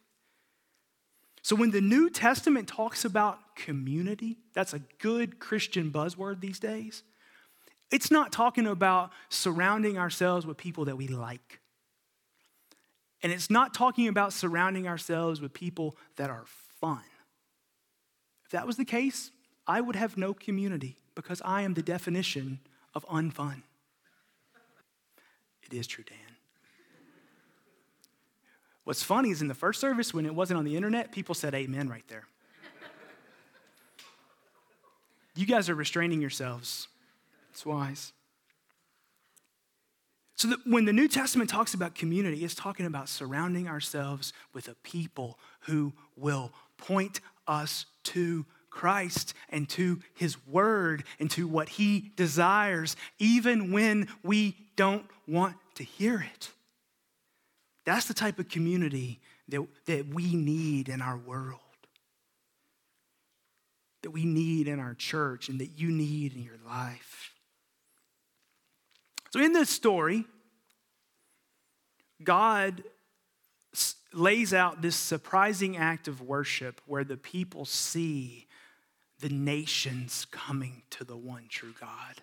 So, 1.41 1.57
when 1.57 1.71
the 1.71 1.81
New 1.81 2.11
Testament 2.11 2.69
talks 2.69 3.07
about 3.07 3.57
community, 3.57 4.37
that's 4.53 4.75
a 4.75 4.81
good 4.99 5.39
Christian 5.39 5.91
buzzword 5.91 6.41
these 6.41 6.61
days. 6.61 7.03
It's 7.91 8.11
not 8.11 8.33
talking 8.33 8.67
about 8.67 9.11
surrounding 9.29 9.99
ourselves 9.99 10.47
with 10.47 10.57
people 10.57 10.85
that 10.87 10.97
we 10.97 11.09
like. 11.09 11.61
And 13.23 13.33
it's 13.33 13.51
not 13.51 13.75
talking 13.75 14.09
about 14.09 14.33
surrounding 14.33 14.87
ourselves 14.87 15.41
with 15.41 15.53
people 15.53 15.97
that 16.17 16.31
are 16.31 16.45
fun. 16.81 17.03
If 18.45 18.53
that 18.53 18.67
was 18.67 18.77
the 18.77 18.85
case, 18.85 19.31
I 19.67 19.81
would 19.81 19.97
have 19.97 20.17
no 20.17 20.33
community 20.33 20.97
because 21.15 21.43
I 21.45 21.63
am 21.63 21.75
the 21.75 21.83
definition 21.83 22.61
of 22.95 23.05
unfun. 23.07 23.63
It 25.63 25.75
is 25.75 25.87
true, 25.87 26.05
Dan. 26.05 26.17
What's 28.85 29.03
funny 29.03 29.31
is 29.31 29.43
in 29.43 29.49
the 29.49 29.55
first 29.55 29.81
service, 29.81 30.15
when 30.15 30.25
it 30.25 30.35
wasn't 30.35 30.57
on 30.57 30.65
the 30.65 30.75
internet, 30.75 31.13
people 31.13 31.35
said 31.35 31.55
amen 31.55 31.91
right 31.91 32.05
there. 32.09 32.25
you 35.35 35.45
guys 35.45 35.69
are 35.69 35.75
restraining 35.75 36.23
yourselves. 36.23 36.89
It's 37.59 37.67
wise. 37.67 38.13
So 40.37 40.47
that 40.47 40.61
when 40.65 40.85
the 40.85 40.93
New 40.93 41.09
Testament 41.09 41.51
talks 41.51 41.75
about 41.75 41.97
community, 41.97 42.45
it's 42.45 42.55
talking 42.55 42.87
about 42.87 43.09
surrounding 43.09 43.67
ourselves 43.67 44.33
with 44.55 44.69
a 44.69 44.77
people 44.85 45.41
who 45.63 45.93
will 46.15 46.53
point 46.77 47.21
us 47.49 47.87
to 48.05 48.47
Christ 48.71 49.35
and 49.49 49.69
to 49.71 49.99
his 50.15 50.37
word 50.47 51.03
and 51.19 51.29
to 51.33 51.49
what 51.49 51.69
he 51.71 52.13
desires, 52.15 52.95
even 53.19 53.73
when 53.73 54.07
we 54.23 54.55
don't 54.77 55.07
want 55.27 55.57
to 55.75 55.83
hear 55.83 56.25
it. 56.33 56.53
That's 57.85 58.07
the 58.07 58.15
type 58.15 58.39
of 58.39 58.49
community 58.49 59.19
that, 59.49 59.67
that 59.87 60.07
we 60.07 60.37
need 60.37 60.89
in 60.89 61.03
our 61.03 61.17
world, 61.17 61.59
that 64.05 64.11
we 64.11 64.25
need 64.25 64.69
in 64.69 64.79
our 64.79 64.95
church, 64.95 65.49
and 65.49 65.61
that 65.61 65.77
you 65.77 65.91
need 65.91 66.35
in 66.35 66.45
your 66.45 66.59
life. 66.65 67.28
So, 69.31 69.41
in 69.41 69.53
this 69.53 69.71
story, 69.71 70.25
God 72.23 72.83
lays 74.13 74.55
out 74.55 74.81
this 74.81 74.97
surprising 74.97 75.77
act 75.77 76.09
of 76.09 76.23
worship 76.23 76.81
where 76.87 77.05
the 77.05 77.17
people 77.17 77.65
see 77.65 78.47
the 79.21 79.29
nations 79.29 80.27
coming 80.31 80.83
to 80.91 81.05
the 81.05 81.17
one 81.17 81.47
true 81.49 81.75
God. 81.79 82.23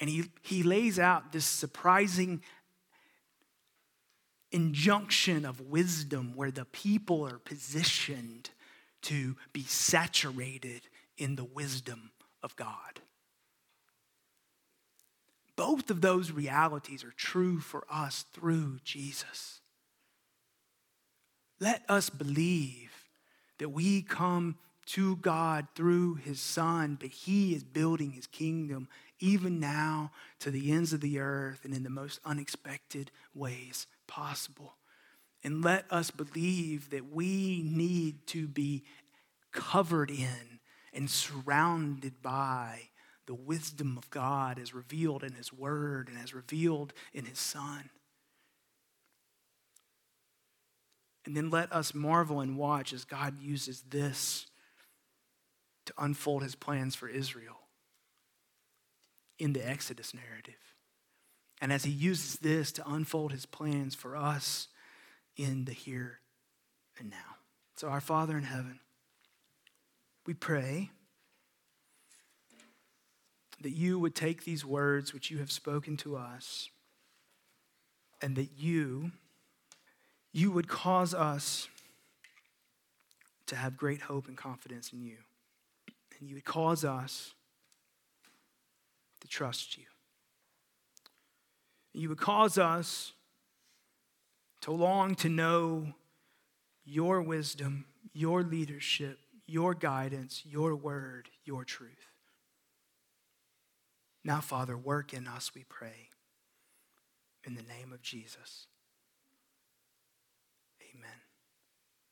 And 0.00 0.10
he, 0.10 0.24
he 0.42 0.62
lays 0.62 0.98
out 0.98 1.32
this 1.32 1.44
surprising 1.44 2.42
injunction 4.52 5.44
of 5.44 5.60
wisdom 5.60 6.32
where 6.34 6.50
the 6.50 6.64
people 6.64 7.26
are 7.26 7.38
positioned 7.38 8.50
to 9.02 9.36
be 9.52 9.62
saturated 9.62 10.82
in 11.16 11.36
the 11.36 11.44
wisdom 11.44 12.10
of 12.42 12.54
God. 12.56 13.00
Both 15.58 15.90
of 15.90 16.02
those 16.02 16.30
realities 16.30 17.02
are 17.02 17.12
true 17.16 17.58
for 17.58 17.84
us 17.90 18.24
through 18.32 18.78
Jesus. 18.84 19.60
Let 21.58 21.82
us 21.88 22.10
believe 22.10 22.92
that 23.58 23.70
we 23.70 24.02
come 24.02 24.56
to 24.86 25.16
God 25.16 25.66
through 25.74 26.14
his 26.14 26.40
Son, 26.40 26.96
but 27.00 27.08
he 27.08 27.56
is 27.56 27.64
building 27.64 28.12
his 28.12 28.28
kingdom 28.28 28.86
even 29.18 29.58
now 29.58 30.12
to 30.38 30.52
the 30.52 30.70
ends 30.70 30.92
of 30.92 31.00
the 31.00 31.18
earth 31.18 31.64
and 31.64 31.74
in 31.74 31.82
the 31.82 31.90
most 31.90 32.20
unexpected 32.24 33.10
ways 33.34 33.88
possible. 34.06 34.76
And 35.42 35.64
let 35.64 35.86
us 35.90 36.12
believe 36.12 36.90
that 36.90 37.12
we 37.12 37.64
need 37.64 38.28
to 38.28 38.46
be 38.46 38.84
covered 39.50 40.12
in 40.12 40.60
and 40.92 41.10
surrounded 41.10 42.22
by 42.22 42.90
the 43.28 43.34
wisdom 43.34 43.98
of 43.98 44.08
God 44.10 44.58
as 44.58 44.74
revealed 44.74 45.22
in 45.22 45.34
His 45.34 45.52
Word 45.52 46.08
and 46.08 46.18
as 46.18 46.34
revealed 46.34 46.94
in 47.12 47.26
His 47.26 47.38
Son. 47.38 47.90
And 51.26 51.36
then 51.36 51.50
let 51.50 51.70
us 51.70 51.94
marvel 51.94 52.40
and 52.40 52.56
watch 52.56 52.94
as 52.94 53.04
God 53.04 53.38
uses 53.38 53.84
this 53.90 54.46
to 55.84 55.92
unfold 55.98 56.42
His 56.42 56.54
plans 56.54 56.94
for 56.94 57.06
Israel 57.06 57.58
in 59.38 59.52
the 59.52 59.68
Exodus 59.68 60.14
narrative. 60.14 60.54
And 61.60 61.70
as 61.70 61.84
he 61.84 61.90
uses 61.90 62.36
this 62.36 62.72
to 62.72 62.88
unfold 62.88 63.32
his 63.32 63.44
plans 63.44 63.94
for 63.94 64.16
us 64.16 64.68
in 65.36 65.64
the 65.64 65.72
here 65.72 66.20
and 66.98 67.10
now. 67.10 67.36
So, 67.76 67.88
our 67.88 68.00
Father 68.00 68.36
in 68.36 68.44
heaven, 68.44 68.80
we 70.26 70.34
pray 70.34 70.90
that 73.60 73.70
you 73.70 73.98
would 73.98 74.14
take 74.14 74.44
these 74.44 74.64
words 74.64 75.12
which 75.12 75.30
you 75.30 75.38
have 75.38 75.50
spoken 75.50 75.96
to 75.98 76.16
us 76.16 76.68
and 78.20 78.36
that 78.36 78.50
you 78.56 79.12
you 80.32 80.50
would 80.50 80.68
cause 80.68 81.14
us 81.14 81.68
to 83.46 83.56
have 83.56 83.76
great 83.76 84.02
hope 84.02 84.28
and 84.28 84.36
confidence 84.36 84.92
in 84.92 85.00
you 85.00 85.16
and 86.18 86.28
you 86.28 86.34
would 86.34 86.44
cause 86.44 86.84
us 86.84 87.34
to 89.20 89.28
trust 89.28 89.76
you 89.76 89.84
you 91.94 92.08
would 92.08 92.18
cause 92.18 92.58
us 92.58 93.12
to 94.60 94.72
long 94.72 95.14
to 95.16 95.28
know 95.28 95.94
your 96.84 97.22
wisdom, 97.22 97.84
your 98.12 98.42
leadership, 98.42 99.18
your 99.46 99.74
guidance, 99.74 100.42
your 100.44 100.74
word, 100.74 101.28
your 101.44 101.64
truth. 101.64 102.07
Now, 104.28 104.42
Father, 104.42 104.76
work 104.76 105.14
in 105.14 105.26
us, 105.26 105.52
we 105.54 105.64
pray. 105.70 106.10
In 107.44 107.54
the 107.54 107.62
name 107.62 107.94
of 107.94 108.02
Jesus. 108.02 108.66